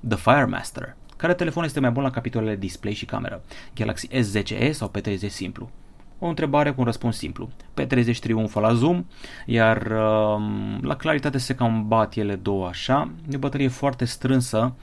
The 0.08 0.16
Firemaster. 0.16 0.96
Care 1.16 1.34
telefon 1.34 1.64
este 1.64 1.80
mai 1.80 1.90
bun 1.90 2.02
la 2.02 2.10
capitolele 2.10 2.56
display 2.56 2.92
și 2.92 3.04
cameră? 3.04 3.42
Galaxy 3.74 4.08
S10e 4.08 4.70
sau 4.70 4.90
P30 4.98 5.26
simplu? 5.26 5.70
O 6.18 6.26
întrebare 6.26 6.70
cu 6.70 6.74
un 6.78 6.84
răspuns 6.84 7.16
simplu. 7.16 7.50
P30 7.80 8.18
triumfă 8.20 8.60
la 8.60 8.74
zoom, 8.74 9.04
iar 9.46 9.76
uh, 9.76 10.42
la 10.80 10.96
claritate 10.96 11.38
se 11.38 11.54
cam 11.54 11.88
bat 11.88 12.14
ele 12.14 12.34
două 12.34 12.66
așa. 12.66 13.10
E 13.30 13.36
o 13.36 13.38
baterie 13.38 13.68
foarte 13.68 14.04
strânsă. 14.04 14.74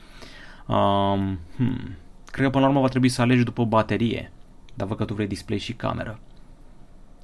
Um, 0.72 1.40
hmm. 1.56 1.96
Cred 2.26 2.46
că 2.46 2.50
până 2.50 2.64
la 2.64 2.70
urmă 2.70 2.82
va 2.82 2.88
trebui 2.88 3.10
să 3.10 3.22
alegi 3.22 3.44
după 3.44 3.66
baterie, 3.66 4.32
dar 4.74 4.88
văd 4.88 4.98
că 4.98 5.06
tu 5.06 5.14
vrei 5.14 5.28
display 5.28 5.58
și 5.58 5.74
cameră. 5.74 6.20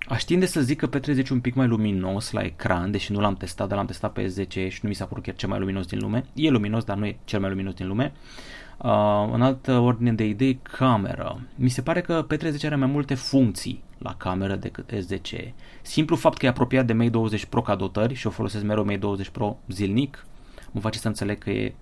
Aș 0.08 0.24
tinde 0.24 0.46
să 0.46 0.62
zic 0.62 0.80
că 0.80 0.90
P30 0.90 1.30
un 1.30 1.40
pic 1.40 1.56
mai 1.56 1.68
luminos 1.68 2.32
la 2.32 2.42
ecran, 2.42 2.92
deși 2.92 3.12
nu 3.12 3.20
l-am 3.20 3.36
testat, 3.36 3.68
dar 3.68 3.78
l-am 3.78 3.86
testat 3.86 4.14
pe 4.14 4.26
S10 4.26 4.48
și 4.48 4.80
nu 4.82 4.90
mi 4.90 4.96
s-a 4.96 5.06
părut 5.06 5.24
chiar 5.24 5.36
cel 5.36 5.50
mai 5.50 5.60
luminos 5.60 5.86
din 5.86 6.00
lume. 6.00 6.26
E 6.34 6.50
luminos, 6.50 6.84
dar 6.84 6.98
nu 6.98 7.06
e 7.06 7.18
cel 7.24 7.40
mai 7.40 7.50
luminos 7.50 7.74
din 7.74 7.88
lume. 7.88 8.14
Uh, 8.78 9.30
în 9.34 9.42
altă 9.42 9.78
ordine 9.78 10.14
de 10.14 10.26
idei, 10.26 10.60
camera. 10.62 11.40
Mi 11.56 11.70
se 11.70 11.82
pare 11.82 12.02
că 12.02 12.26
P30 12.34 12.66
are 12.66 12.76
mai 12.76 12.88
multe 12.88 13.14
funcții 13.14 13.84
la 13.98 14.16
cameră 14.16 14.56
decât 14.56 14.92
S10. 14.94 15.54
Simplu 15.82 16.16
fapt 16.16 16.38
că 16.38 16.46
e 16.46 16.50
apropiat 16.50 16.86
de 16.86 16.94
Mate 16.94 17.10
20 17.10 17.46
Pro 17.46 17.62
ca 17.62 17.76
dotări 17.76 18.14
și 18.14 18.28
o 18.28 18.30
folosesc 18.30 18.64
mereu 18.64 18.84
Mate 18.84 18.98
20 18.98 19.30
Pro 19.30 19.58
zilnic, 19.68 20.26
mă 20.72 20.80
face 20.80 21.00
să 21.00 21.08
înțeleg 21.08 21.38
că 21.38 21.50
e 21.50 21.74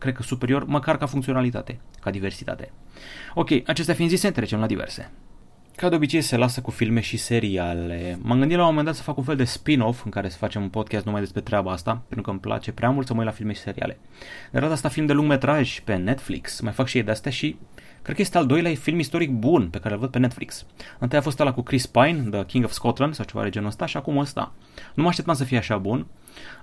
cred 0.00 0.14
că 0.14 0.22
superior, 0.22 0.64
măcar 0.64 0.96
ca 0.96 1.06
funcționalitate, 1.06 1.80
ca 2.00 2.10
diversitate. 2.10 2.70
Ok, 3.34 3.50
acestea 3.66 3.94
fiind 3.94 4.10
zise, 4.10 4.30
trecem 4.30 4.60
la 4.60 4.66
diverse. 4.66 5.10
Ca 5.76 5.88
de 5.88 5.94
obicei 5.94 6.20
se 6.20 6.36
lasă 6.36 6.60
cu 6.60 6.70
filme 6.70 7.00
și 7.00 7.16
seriale. 7.16 8.18
M-am 8.22 8.38
gândit 8.38 8.56
la 8.56 8.62
un 8.62 8.68
moment 8.68 8.86
dat 8.86 8.94
să 8.94 9.02
fac 9.02 9.16
un 9.16 9.24
fel 9.24 9.36
de 9.36 9.44
spin-off 9.44 10.04
în 10.04 10.10
care 10.10 10.28
să 10.28 10.36
facem 10.36 10.62
un 10.62 10.68
podcast 10.68 11.04
numai 11.04 11.20
despre 11.20 11.40
treaba 11.40 11.72
asta, 11.72 12.02
pentru 12.06 12.22
că 12.22 12.30
îmi 12.30 12.40
place 12.40 12.72
prea 12.72 12.90
mult 12.90 13.06
să 13.06 13.12
mă 13.12 13.18
uit 13.18 13.28
la 13.28 13.34
filme 13.34 13.52
și 13.52 13.60
seriale. 13.60 13.98
De 14.50 14.58
data 14.58 14.72
asta 14.72 14.88
film 14.88 15.06
de 15.06 15.12
lung 15.12 15.28
metraj 15.28 15.80
pe 15.80 15.94
Netflix, 15.94 16.60
mai 16.60 16.72
fac 16.72 16.86
și 16.86 16.96
ei 16.96 17.02
de 17.02 17.10
astea 17.10 17.30
și 17.30 17.56
cred 18.02 18.16
că 18.16 18.22
este 18.22 18.38
al 18.38 18.46
doilea 18.46 18.74
film 18.74 18.98
istoric 18.98 19.30
bun 19.30 19.68
pe 19.68 19.78
care 19.78 19.94
îl 19.94 20.00
văd 20.00 20.10
pe 20.10 20.18
Netflix. 20.18 20.66
Întâi 20.98 21.18
a 21.18 21.22
fost 21.22 21.40
ăla 21.40 21.52
cu 21.52 21.62
Chris 21.62 21.86
Pine, 21.86 22.26
The 22.30 22.44
King 22.44 22.64
of 22.64 22.70
Scotland 22.70 23.14
sau 23.14 23.24
ceva 23.24 23.42
de 23.42 23.48
genul 23.48 23.68
ăsta 23.68 23.86
și 23.86 23.96
acum 23.96 24.16
ăsta. 24.16 24.52
Nu 24.94 25.02
mă 25.02 25.08
așteptam 25.08 25.34
să 25.34 25.44
fie 25.44 25.58
așa 25.58 25.78
bun. 25.78 26.06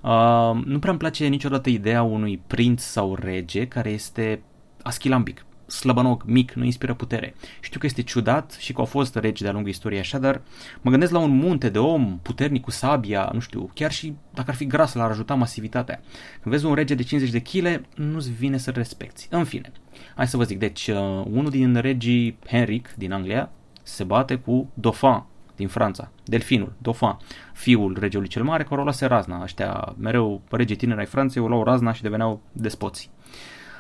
Uh, 0.02 0.64
nu 0.66 0.80
prea 0.80 0.92
îmi 0.92 1.00
place 1.00 1.28
niciodată 1.28 1.70
ideea 1.70 2.02
unui 2.02 2.42
prinț 2.48 2.82
sau 2.82 3.16
rege 3.16 3.68
care 3.68 3.90
este 3.90 4.42
aschilambic 4.82 5.46
slăbănoc, 5.68 6.24
mic, 6.26 6.52
nu 6.52 6.64
inspiră 6.64 6.94
putere. 6.94 7.36
Știu 7.60 7.80
că 7.80 7.86
este 7.86 8.02
ciudat 8.02 8.56
și 8.60 8.74
că 8.74 8.80
au 8.80 8.86
fost 8.86 9.16
regi 9.16 9.42
de-a 9.42 9.52
lungul 9.52 9.70
istoriei 9.70 10.00
așa, 10.00 10.18
dar 10.18 10.42
mă 10.82 10.92
gândesc 10.92 11.12
la 11.12 11.20
un 11.20 11.36
munte 11.36 11.70
de 11.70 11.80
om 11.80 12.20
puternic 12.22 12.64
cu 12.64 12.72
sabia, 12.72 13.30
nu 13.34 13.40
știu, 13.40 13.70
chiar 13.74 13.92
și 13.92 14.14
dacă 14.34 14.50
ar 14.50 14.56
fi 14.56 14.66
gras, 14.66 14.94
l-ar 14.94 15.10
ajuta 15.10 15.34
masivitatea. 15.34 16.02
Când 16.42 16.56
vezi 16.56 16.66
un 16.66 16.74
rege 16.74 16.96
de 16.96 17.04
50 17.04 17.32
de 17.32 17.42
kg, 17.42 17.86
nu-ți 17.96 18.32
vine 18.32 18.58
să 18.58 18.72
respecti. 18.72 19.28
În 19.30 19.44
fine, 19.44 19.72
hai 20.16 20.28
să 20.28 20.38
vă 20.38 20.44
zic, 20.44 20.60
deci 20.60 20.88
uh, 20.88 20.96
unul 21.26 21.50
din 21.50 21.76
regii 21.76 22.38
Henric 22.48 22.94
din 22.98 23.12
Anglia 23.12 23.50
se 23.84 24.04
bate 24.04 24.36
cu 24.36 24.72
Dauphin 24.74 25.24
din 25.56 25.68
Franța, 25.68 26.12
Delfinul, 26.24 26.74
Dauphin, 26.78 27.18
fiul 27.54 27.98
regelui 28.00 28.28
cel 28.28 28.44
mare, 28.44 28.64
care 28.64 28.80
o 28.80 28.84
luase 28.84 29.06
razna. 29.06 29.42
Ăștia 29.44 29.96
mereu 29.98 30.42
regii 30.50 30.76
tineri 30.76 31.00
ai 31.00 31.06
Franței 31.06 31.42
o 31.42 31.48
luau 31.48 31.64
razna 31.64 31.94
și 31.94 32.02
deveneau 32.02 32.42
despoți. 32.52 33.10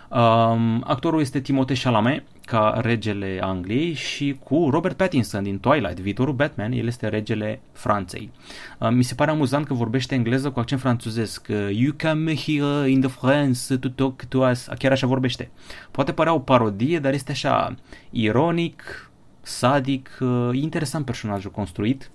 Um, 0.09 0.83
actorul 0.85 1.19
este 1.19 1.41
Timothée 1.41 1.81
Chalamet 1.83 2.23
ca 2.45 2.79
regele 2.81 3.39
Angliei 3.41 3.93
și 3.93 4.39
cu 4.43 4.69
Robert 4.69 4.97
Pattinson 4.97 5.43
din 5.43 5.59
Twilight, 5.59 5.99
viitorul 5.99 6.33
Batman, 6.33 6.71
el 6.71 6.87
este 6.87 7.07
regele 7.07 7.61
Franței. 7.71 8.31
Uh, 8.79 8.89
mi 8.89 9.03
se 9.03 9.15
pare 9.15 9.31
amuzant 9.31 9.65
că 9.65 9.73
vorbește 9.73 10.15
engleză 10.15 10.51
cu 10.51 10.59
accent 10.59 10.81
franțuzesc. 10.81 11.47
Uh, 11.49 11.69
you 11.71 11.93
come 12.01 12.35
here 12.35 12.89
in 12.89 13.01
the 13.01 13.09
France 13.09 13.77
to 13.77 13.89
talk 13.89 14.23
to 14.23 14.37
us. 14.37 14.67
Chiar 14.77 14.91
așa 14.91 15.07
vorbește. 15.07 15.49
Poate 15.91 16.13
părea 16.13 16.33
o 16.33 16.39
parodie, 16.39 16.99
dar 16.99 17.13
este 17.13 17.31
așa 17.31 17.75
ironic, 18.09 19.11
sadic, 19.41 20.17
uh, 20.19 20.49
interesant 20.51 21.05
personajul 21.05 21.51
construit. 21.51 22.11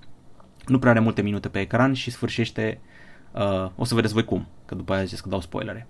Nu 0.67 0.79
prea 0.79 0.91
are 0.91 1.01
multe 1.01 1.23
minute 1.23 1.49
pe 1.49 1.61
ecran 1.61 1.93
și 1.93 2.11
sfârșește, 2.11 2.81
uh, 3.33 3.71
o 3.77 3.85
să 3.85 3.95
vedeți 3.95 4.13
voi 4.13 4.25
cum, 4.25 4.47
că 4.65 4.75
după 4.75 4.93
aia 4.93 5.05
ziceți 5.05 5.23
că 5.23 5.29
dau 5.29 5.41
spoilere 5.41 5.87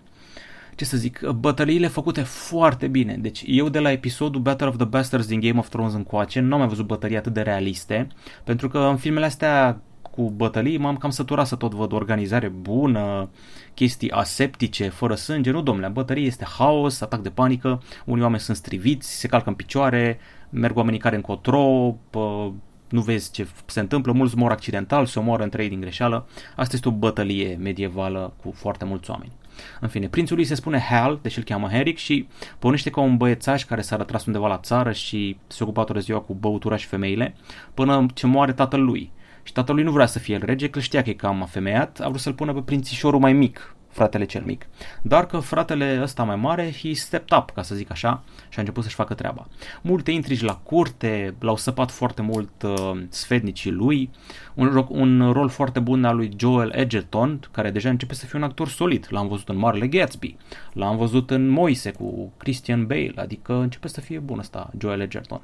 ce 0.74 0.84
să 0.84 0.96
zic, 0.96 1.20
bătăliile 1.30 1.86
făcute 1.86 2.20
foarte 2.20 2.86
bine. 2.86 3.16
Deci 3.20 3.42
eu 3.46 3.68
de 3.68 3.78
la 3.78 3.90
episodul 3.90 4.40
Battle 4.40 4.66
of 4.66 4.76
the 4.76 4.84
Bastards 4.84 5.26
din 5.26 5.40
Game 5.40 5.58
of 5.58 5.68
Thrones 5.68 5.92
încoace 5.92 6.40
nu 6.40 6.52
am 6.52 6.58
mai 6.58 6.68
văzut 6.68 6.86
bătălii 6.86 7.16
atât 7.16 7.32
de 7.32 7.40
realiste, 7.40 8.06
pentru 8.44 8.68
că 8.68 8.78
în 8.78 8.96
filmele 8.96 9.26
astea 9.26 9.82
cu 10.12 10.30
bătălii 10.30 10.78
m-am 10.78 10.96
cam 10.96 11.10
săturat 11.10 11.46
să 11.46 11.54
tot 11.54 11.74
văd 11.74 11.92
organizare 11.92 12.48
bună, 12.48 13.30
chestii 13.74 14.10
aseptice, 14.10 14.88
fără 14.88 15.14
sânge. 15.14 15.50
Nu, 15.50 15.62
domnule, 15.62 15.88
bătălie 15.88 16.26
este 16.26 16.46
haos, 16.58 17.00
atac 17.00 17.20
de 17.20 17.30
panică, 17.30 17.82
unii 18.04 18.22
oameni 18.22 18.40
sunt 18.40 18.56
striviți, 18.56 19.18
se 19.18 19.28
calcă 19.28 19.48
în 19.48 19.54
picioare, 19.54 20.18
merg 20.50 20.76
oamenii 20.76 20.98
care 20.98 21.16
încotro, 21.16 21.96
pă, 22.10 22.50
nu 22.88 23.00
vezi 23.00 23.30
ce 23.30 23.46
se 23.66 23.80
întâmplă, 23.80 24.12
mulți 24.12 24.36
mor 24.36 24.50
accidental, 24.50 25.06
se 25.06 25.18
omoară 25.18 25.42
între 25.42 25.62
ei 25.62 25.68
din 25.68 25.80
greșeală. 25.80 26.26
Asta 26.56 26.76
este 26.76 26.88
o 26.88 26.92
bătălie 26.92 27.58
medievală 27.60 28.32
cu 28.42 28.52
foarte 28.56 28.84
mulți 28.84 29.10
oameni. 29.10 29.32
În 29.80 29.88
fine, 29.88 30.08
prințul 30.08 30.36
lui 30.36 30.44
se 30.44 30.54
spune 30.54 30.78
Hal, 30.78 31.18
deși 31.22 31.38
îl 31.38 31.44
cheamă 31.44 31.68
Henrik 31.68 31.98
și 31.98 32.28
pornește 32.58 32.90
ca 32.90 33.00
un 33.00 33.16
băiețaș 33.16 33.64
care 33.64 33.80
s-a 33.80 33.96
rătras 33.96 34.26
undeva 34.26 34.48
la 34.48 34.58
țară 34.58 34.92
și 34.92 35.36
se 35.46 35.62
ocupa 35.62 35.84
toată 35.84 36.00
ziua 36.00 36.20
cu 36.20 36.34
băutura 36.34 36.76
și 36.76 36.86
femeile, 36.86 37.34
până 37.74 38.06
ce 38.14 38.26
moare 38.26 38.52
tatăl 38.52 38.80
lui. 38.80 39.12
Și 39.42 39.52
tatăl 39.52 39.74
lui 39.74 39.84
nu 39.84 39.90
vrea 39.90 40.06
să 40.06 40.18
fie 40.18 40.34
el 40.34 40.42
rege, 40.44 40.70
că 40.70 40.80
știa 40.80 41.02
că 41.02 41.10
e 41.10 41.12
cam 41.12 41.42
afemeiat, 41.42 42.00
a 42.00 42.08
vrut 42.08 42.20
să-l 42.20 42.34
pună 42.34 42.52
pe 42.52 42.60
prințișorul 42.60 43.20
mai 43.20 43.32
mic, 43.32 43.74
fratele 43.92 44.24
cel 44.24 44.42
mic. 44.44 44.66
Dar 45.02 45.26
că 45.26 45.38
fratele 45.38 45.98
ăsta 46.02 46.22
mai 46.22 46.36
mare, 46.36 46.72
he 46.82 46.92
stepped 46.92 47.38
up, 47.38 47.50
ca 47.50 47.62
să 47.62 47.74
zic 47.74 47.90
așa, 47.90 48.22
și 48.48 48.58
a 48.58 48.60
început 48.60 48.82
să-și 48.82 48.94
facă 48.94 49.14
treaba. 49.14 49.46
Multe 49.82 50.10
intrigi 50.10 50.44
la 50.44 50.56
curte, 50.56 51.34
l-au 51.38 51.56
săpat 51.56 51.90
foarte 51.90 52.22
mult 52.22 52.62
uh, 52.62 53.02
sfednicii 53.08 53.70
lui, 53.70 54.10
un, 54.54 54.86
un 54.88 55.32
rol 55.32 55.48
foarte 55.48 55.80
bun 55.80 56.04
al 56.04 56.16
lui 56.16 56.30
Joel 56.36 56.72
Edgerton, 56.74 57.40
care 57.50 57.70
deja 57.70 57.88
începe 57.88 58.14
să 58.14 58.26
fie 58.26 58.38
un 58.38 58.44
actor 58.44 58.68
solid. 58.68 59.06
L-am 59.10 59.28
văzut 59.28 59.48
în 59.48 59.56
Marle 59.56 59.86
Gatsby, 59.86 60.36
l-am 60.72 60.96
văzut 60.96 61.30
în 61.30 61.48
Moise 61.48 61.90
cu 61.90 62.32
Christian 62.36 62.86
Bale, 62.86 63.12
adică 63.16 63.54
începe 63.54 63.88
să 63.88 64.00
fie 64.00 64.18
bun 64.18 64.38
ăsta 64.38 64.70
Joel 64.78 65.00
Edgerton. 65.00 65.40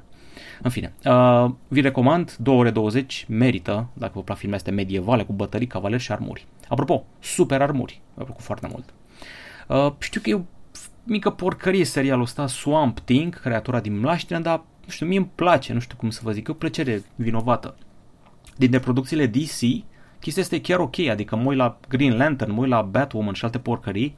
În 0.61 0.69
fine, 0.69 0.93
uh, 1.05 1.51
vi 1.67 1.81
recomand 1.81 2.35
2 2.35 2.55
ore 2.55 2.69
20, 2.69 3.25
merită, 3.29 3.87
dacă 3.93 4.11
vă 4.15 4.21
plac 4.21 4.37
filme 4.37 4.55
astea 4.55 4.73
medievale 4.73 5.23
cu 5.23 5.33
bătării, 5.33 5.67
cavaleri 5.67 6.01
și 6.01 6.11
armuri. 6.11 6.45
Apropo, 6.67 7.05
super 7.19 7.61
armuri, 7.61 8.01
mi-a 8.15 8.25
plăcut 8.25 8.43
foarte 8.43 8.67
mult. 8.71 8.93
Uh, 9.67 9.93
știu 9.99 10.21
că 10.21 10.29
e 10.29 10.33
o 10.33 10.41
mică 11.03 11.29
porcărie 11.29 11.85
serialul 11.85 12.23
ăsta, 12.23 12.47
Swamp 12.47 12.99
Thing, 12.99 13.39
creatura 13.39 13.79
din 13.79 13.99
Mlaștină, 13.99 14.39
dar 14.39 14.61
nu 14.85 14.89
știu, 14.91 15.05
mie 15.05 15.17
îmi 15.17 15.31
place, 15.35 15.73
nu 15.73 15.79
știu 15.79 15.97
cum 15.97 16.09
să 16.09 16.19
vă 16.23 16.31
zic, 16.31 16.47
e 16.47 16.51
o 16.51 16.55
plăcere 16.55 17.03
vinovată. 17.15 17.75
Dintre 18.57 18.79
producțiile 18.79 19.25
DC, 19.25 19.59
chestia 20.19 20.41
este 20.41 20.61
chiar 20.61 20.79
ok, 20.79 20.99
adică 20.99 21.35
mă 21.35 21.53
la 21.55 21.79
Green 21.89 22.17
Lantern, 22.17 22.51
mă 22.51 22.65
la 22.65 22.81
Batwoman 22.81 23.33
și 23.33 23.43
alte 23.43 23.59
porcării, 23.59 24.17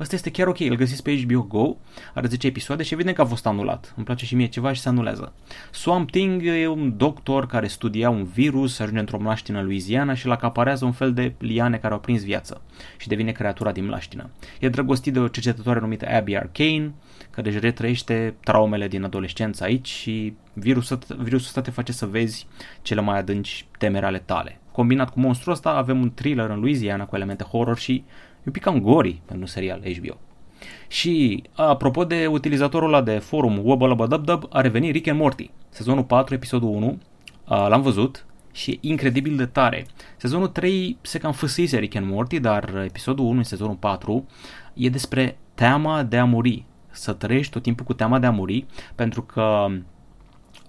Ăsta 0.00 0.14
este 0.14 0.30
chiar 0.30 0.46
ok, 0.46 0.60
îl 0.60 0.76
găsiți 0.76 1.02
pe 1.02 1.22
HBO 1.22 1.42
Go, 1.42 1.76
are 2.14 2.26
10 2.26 2.46
episoade 2.46 2.82
și 2.82 2.94
evident 2.94 3.16
că 3.16 3.22
a 3.22 3.24
fost 3.24 3.46
anulat. 3.46 3.92
Îmi 3.96 4.04
place 4.04 4.24
și 4.24 4.34
mie 4.34 4.46
ceva 4.46 4.72
și 4.72 4.80
se 4.80 4.88
anulează. 4.88 5.32
Swamp 5.70 6.10
Thing 6.10 6.42
e 6.44 6.66
un 6.66 6.96
doctor 6.96 7.46
care 7.46 7.66
studia 7.66 8.10
un 8.10 8.24
virus, 8.24 8.78
ajunge 8.78 9.00
într-o 9.00 9.18
mlaștină 9.20 9.58
în 9.58 9.64
Louisiana 9.64 10.14
și 10.14 10.26
îl 10.26 10.32
acaparează 10.32 10.84
un 10.84 10.92
fel 10.92 11.12
de 11.12 11.34
liane 11.38 11.76
care 11.76 11.94
au 11.94 12.00
prins 12.00 12.24
viață 12.24 12.60
și 12.96 13.08
devine 13.08 13.32
creatura 13.32 13.72
din 13.72 13.84
mlaștină. 13.84 14.30
E 14.60 14.68
drăgostit 14.68 15.12
de 15.12 15.18
o 15.18 15.28
cercetătoare 15.28 15.80
numită 15.80 16.06
Abby 16.08 16.36
Arcane, 16.36 16.92
care 17.30 17.48
își 17.48 17.58
retrăiește 17.58 18.34
traumele 18.44 18.88
din 18.88 19.04
adolescență 19.04 19.64
aici 19.64 19.88
și 19.88 20.34
virusul, 20.52 20.98
virusul 21.08 21.46
ăsta 21.46 21.60
te 21.60 21.70
face 21.70 21.92
să 21.92 22.06
vezi 22.06 22.46
cele 22.82 23.00
mai 23.00 23.18
adânci 23.18 23.66
temere 23.78 24.06
ale 24.06 24.18
tale. 24.18 24.60
Combinat 24.72 25.10
cu 25.10 25.20
monstrul 25.20 25.52
ăsta 25.52 25.70
avem 25.70 26.00
un 26.00 26.14
thriller 26.14 26.50
în 26.50 26.58
Louisiana 26.58 27.04
cu 27.04 27.16
elemente 27.16 27.44
horror 27.44 27.78
și 27.78 28.04
E 28.42 28.46
un 28.46 28.52
pic 28.52 28.62
cam 28.62 28.80
gori 28.80 29.20
pentru 29.24 29.44
un 29.44 29.46
serial 29.46 29.82
HBO. 29.98 30.18
Și 30.88 31.42
apropo 31.54 32.04
de 32.04 32.26
utilizatorul 32.26 32.88
ăla 32.88 33.02
de 33.02 33.18
forum 33.18 33.58
Wubbalabadubdub, 33.58 34.46
a 34.50 34.60
revenit 34.60 34.92
Rick 34.92 35.08
and 35.08 35.20
Morty. 35.20 35.50
Sezonul 35.68 36.04
4, 36.04 36.34
episodul 36.34 36.68
1, 36.68 36.98
l-am 37.44 37.82
văzut 37.82 38.26
și 38.52 38.70
e 38.70 38.78
incredibil 38.80 39.36
de 39.36 39.46
tare. 39.46 39.86
Sezonul 40.16 40.48
3 40.48 40.96
se 41.00 41.18
cam 41.18 41.32
fâsise 41.32 41.78
Rick 41.78 41.96
and 41.96 42.06
Morty, 42.10 42.40
dar 42.40 42.82
episodul 42.84 43.24
1 43.24 43.36
în 43.36 43.42
sezonul 43.42 43.74
4 43.74 44.26
e 44.74 44.88
despre 44.88 45.38
teama 45.54 46.02
de 46.02 46.18
a 46.18 46.24
muri. 46.24 46.64
Să 46.90 47.12
trăiești 47.12 47.52
tot 47.52 47.62
timpul 47.62 47.84
cu 47.84 47.92
teama 47.92 48.18
de 48.18 48.26
a 48.26 48.30
muri, 48.30 48.66
pentru 48.94 49.22
că 49.22 49.68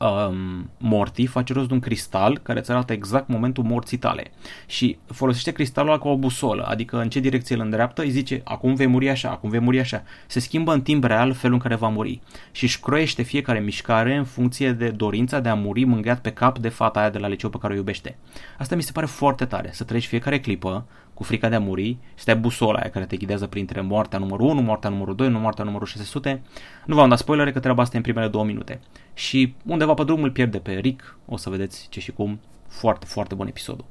um, 0.04 0.70
morții 0.78 1.26
face 1.26 1.54
rost 1.54 1.68
de 1.68 1.74
un 1.74 1.80
cristal 1.80 2.38
care 2.38 2.60
îți 2.60 2.72
arată 2.72 2.94
exact 2.94 3.28
momentul 3.28 3.64
morții 3.64 3.98
tale 3.98 4.32
și 4.66 4.98
folosește 5.06 5.52
cristalul 5.52 5.90
ăla 5.90 6.00
ca 6.00 6.10
o 6.10 6.18
busolă, 6.18 6.64
adică 6.64 7.00
în 7.00 7.10
ce 7.10 7.20
direcție 7.20 7.56
îl 7.56 7.62
îndreaptă, 7.62 8.02
îi 8.02 8.10
zice 8.10 8.42
acum 8.44 8.76
vei 8.76 8.88
muri 8.88 9.10
așa, 9.10 9.30
acum 9.30 9.50
vei 9.50 9.60
muri 9.60 9.80
așa. 9.80 10.04
Se 10.28 10.40
schimbă 10.40 10.74
în 10.74 10.82
timp 10.82 11.04
real 11.04 11.34
felul 11.34 11.56
în 11.56 11.62
care 11.62 11.76
va 11.76 11.88
muri 11.88 12.22
și 12.52 12.64
își 12.64 12.80
croiește 12.80 13.22
fiecare 13.22 13.60
mișcare 13.60 14.16
în 14.16 14.24
funcție 14.24 14.72
de 14.72 14.90
dorința 14.90 15.40
de 15.40 15.50
a 15.50 15.54
muri 15.54 15.84
mângâiat 15.84 16.22
pe 16.22 16.32
cap 16.32 16.60
de 16.60 16.70
fata 16.70 17.00
aia 17.00 17.10
de 17.10 17.18
la 17.18 17.28
liceu 17.28 17.50
pe 17.50 17.58
care 17.58 17.74
o 17.74 17.76
iubește. 17.76 18.18
Asta 18.58 18.76
mi 18.76 18.84
se 18.84 18.92
pare 18.92 19.06
foarte 19.06 19.46
tare, 19.46 19.70
să 19.72 19.84
trăiești 19.84 20.10
fiecare 20.10 20.40
clipă 20.40 20.86
cu 21.14 21.24
frica 21.24 21.50
de 21.50 21.56
a 21.56 21.60
muri, 21.60 21.98
stai 22.16 22.36
busola 22.36 22.80
aia 22.80 22.90
care 22.90 23.06
te 23.06 23.18
ghidează 23.18 23.48
printre 23.48 23.82
moartea 23.82 24.20
numărul 24.20 24.48
1, 24.48 24.62
moartea 24.62 24.90
numărul 24.90 25.16
2, 25.16 25.30
nu 25.30 25.40
moartea 25.40 25.64
numărul 25.64 25.88
600. 25.88 26.42
Nu 26.86 26.96
v-am 26.96 27.10
dat 27.10 27.18
spoilere 27.18 27.52
că 27.52 27.60
treaba 27.60 27.82
asta 27.82 27.94
e 27.94 27.98
în 27.98 28.04
primele 28.04 28.28
două 28.28 28.44
minute. 28.44 28.80
Și 29.14 29.56
undeva 29.66 29.94
pe 29.94 30.04
drum 30.04 30.24
îl 30.24 30.32
pierde 30.32 30.58
pe 30.58 30.72
Rick, 30.72 31.18
o 31.26 31.38
să 31.38 31.50
vedeți 31.50 31.88
ce 31.90 32.00
și 32.00 32.12
cum. 32.12 32.40
Foarte, 32.68 33.06
foarte 33.06 33.36
bun 33.36 33.48
episodul. 33.48 33.86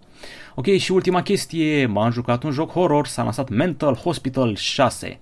Ok, 0.54 0.66
și 0.66 0.92
ultima 0.92 1.22
chestie, 1.22 1.86
m-am 1.86 2.10
jucat 2.10 2.42
un 2.42 2.50
joc 2.50 2.70
horror, 2.70 3.06
s-a 3.06 3.22
lansat 3.22 3.48
Mental 3.48 3.94
Hospital 3.94 4.56
6. 4.56 5.20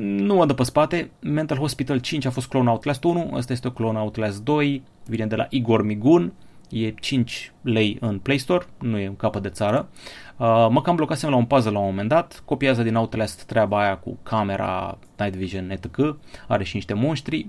Nu 0.00 0.34
mă 0.34 0.46
dă 0.46 0.52
pe 0.52 0.62
spate, 0.62 1.10
Mental 1.20 1.56
Hospital 1.56 1.98
5 1.98 2.24
a 2.24 2.30
fost 2.30 2.48
Clone 2.48 2.70
Outlast 2.70 3.04
1, 3.04 3.30
ăsta 3.34 3.52
este 3.52 3.72
Clone 3.72 3.98
Outlast 3.98 4.42
2, 4.42 4.82
vine 5.06 5.26
de 5.26 5.36
la 5.36 5.46
Igor 5.50 5.84
Migun, 5.84 6.32
e 6.74 6.90
5 6.90 7.52
lei 7.62 7.96
în 8.00 8.18
Play 8.18 8.38
Store, 8.38 8.66
nu 8.78 8.98
e 8.98 9.06
în 9.06 9.16
capă 9.16 9.38
de 9.38 9.48
țară. 9.48 9.88
Uh, 10.36 10.66
mă 10.70 10.80
cam 10.82 10.96
blocasem 10.96 11.30
la 11.30 11.36
un 11.36 11.44
puzzle 11.44 11.70
la 11.70 11.78
un 11.78 11.84
moment 11.84 12.08
dat, 12.08 12.42
copiază 12.44 12.82
din 12.82 12.94
Outlast 12.94 13.44
treaba 13.44 13.82
aia 13.82 13.96
cu 13.96 14.18
camera, 14.22 14.98
night 15.18 15.36
vision, 15.36 15.70
etc. 15.70 16.16
Are 16.48 16.64
și 16.64 16.74
niște 16.74 16.94
monștri. 16.94 17.48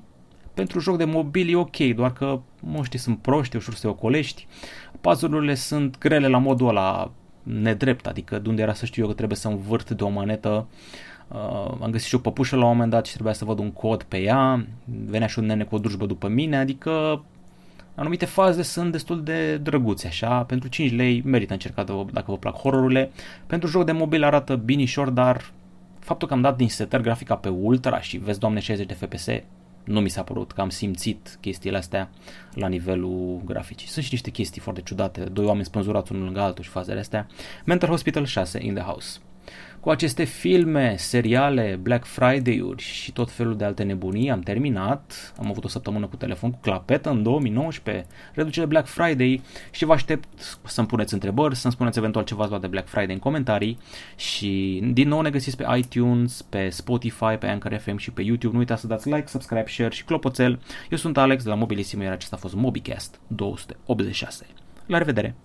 Pentru 0.54 0.80
joc 0.80 0.98
de 0.98 1.06
mobil 1.06 1.50
e 1.50 1.56
ok, 1.56 1.78
doar 1.78 2.14
că 2.14 2.40
monștrii 2.60 3.00
sunt 3.00 3.18
proști, 3.18 3.56
ușor 3.56 3.74
să 3.74 3.82
te 3.82 3.88
ocolești. 3.88 4.48
Puzzle-urile 5.02 5.56
sunt 5.56 5.98
grele 5.98 6.28
la 6.28 6.38
modul 6.38 6.68
ăla 6.68 7.12
nedrept, 7.44 8.08
adică 8.08 8.40
de 8.40 8.50
unde 8.50 8.62
era 8.62 8.74
să 8.74 8.86
știu 8.86 9.02
eu 9.02 9.10
că 9.10 9.16
trebuie 9.16 9.38
să 9.38 9.48
învârt 9.48 9.90
de 9.90 10.04
o 10.04 10.10
manetă 10.10 10.68
Uh, 11.28 11.78
am 11.82 11.90
găsit 11.92 12.08
și 12.08 12.16
o 12.16 12.20
păpușă 12.20 12.56
la 12.56 12.64
un 12.64 12.72
moment 12.72 12.92
dat 12.92 13.06
și 13.06 13.14
trebuia 13.14 13.34
să 13.34 13.46
văd 13.46 13.60
un 13.60 13.72
cod 13.72 14.04
pe 14.04 14.18
ea, 14.18 14.66
venea 15.06 15.28
și 15.28 15.40
un 15.40 15.46
nene 15.46 15.64
cu 15.64 15.76
o 15.76 15.80
drujbă 15.80 16.06
după 16.06 16.28
mine, 16.28 16.58
adică 16.58 17.24
anumite 17.96 18.26
faze 18.26 18.62
sunt 18.62 18.92
destul 18.92 19.24
de 19.24 19.58
drăguțe, 19.58 20.08
așa, 20.08 20.44
pentru 20.44 20.70
5 20.70 20.92
lei 20.92 21.22
merită 21.26 21.54
încercat 21.54 21.86
dacă 22.12 22.32
vă 22.32 22.38
plac 22.38 22.56
hororurile. 22.56 23.12
Pentru 23.48 23.70
joc 23.70 23.86
de 23.86 23.92
mobil 23.92 24.24
arată 24.24 24.56
binișor, 24.56 25.10
dar 25.10 25.52
faptul 26.00 26.28
că 26.28 26.34
am 26.34 26.42
dat 26.42 26.58
din 26.58 26.70
setări 26.70 27.04
grafica 27.04 27.36
pe 27.36 27.50
ultra 27.50 28.02
și 28.02 28.18
vezi 28.18 28.40
doamne 28.40 28.60
60 28.60 28.88
de 28.88 28.94
FPS, 28.94 29.28
nu 29.84 30.00
mi 30.00 30.10
s-a 30.10 30.24
părut 30.24 30.52
că 30.52 30.62
am 30.62 30.70
simțit 30.70 31.38
chestiile 31.42 31.78
astea 31.78 32.10
la 32.54 32.68
nivelul 32.68 33.42
graficii. 33.46 33.88
Sunt 33.88 34.06
și 34.06 34.12
niște 34.12 34.30
chestii 34.30 34.62
foarte 34.62 34.82
ciudate, 34.82 35.22
doi 35.22 35.46
oameni 35.46 35.66
spânzurați 35.66 36.12
unul 36.12 36.24
lângă 36.24 36.40
altul 36.40 36.64
și 36.64 36.70
fazele 36.70 37.00
astea. 37.00 37.28
Mental 37.66 37.90
Hospital 37.90 38.26
6 38.26 38.64
in 38.64 38.74
the 38.74 38.84
house. 38.84 39.20
Cu 39.86 39.92
aceste 39.92 40.24
filme, 40.24 40.96
seriale, 40.98 41.80
Black 41.82 42.06
Friday-uri 42.06 42.84
și 42.84 43.12
tot 43.12 43.32
felul 43.32 43.58
de 43.58 43.64
alte 43.64 43.84
nebunii 43.84 44.32
am 44.32 44.40
terminat. 44.40 45.34
Am 45.40 45.50
avut 45.50 45.64
o 45.64 45.68
săptămână 45.68 46.08
cu 46.08 46.16
telefon 46.16 46.52
cu 46.52 46.58
clapetă 46.62 47.10
în 47.10 47.24
2019, 47.24 48.06
reducere 48.34 48.66
Black 48.66 48.88
Friday 48.88 49.42
și 49.72 49.86
vă 49.86 49.94
aștept 49.94 50.60
să-mi 50.64 50.88
puneți 50.88 51.14
întrebări, 51.14 51.56
să-mi 51.56 51.74
spuneți 51.74 51.98
eventual 51.98 52.24
ce 52.24 52.36
v-ați 52.36 52.50
luat 52.50 52.62
de 52.62 52.68
Black 52.68 52.88
Friday 52.88 53.14
în 53.14 53.20
comentarii 53.20 53.78
și 54.16 54.82
din 54.94 55.08
nou 55.08 55.22
ne 55.22 55.30
găsiți 55.30 55.58
pe 55.58 55.66
iTunes, 55.78 56.42
pe 56.42 56.70
Spotify, 56.70 57.36
pe 57.40 57.48
Anchor 57.48 57.78
FM 57.78 57.98
și 57.98 58.12
pe 58.12 58.22
YouTube. 58.22 58.54
Nu 58.54 58.60
uitați 58.60 58.82
să 58.82 58.88
dați 58.88 59.10
like, 59.10 59.28
subscribe, 59.28 59.68
share 59.68 59.94
și 59.94 60.04
clopoțel. 60.04 60.60
Eu 60.90 60.98
sunt 60.98 61.18
Alex 61.18 61.44
de 61.44 61.50
la 61.50 61.56
Mobilissimo, 61.56 62.04
iar 62.04 62.12
acesta 62.12 62.36
a 62.36 62.40
fost 62.40 62.56
MobiCast 62.56 63.20
286. 63.28 64.46
La 64.86 64.98
revedere! 64.98 65.36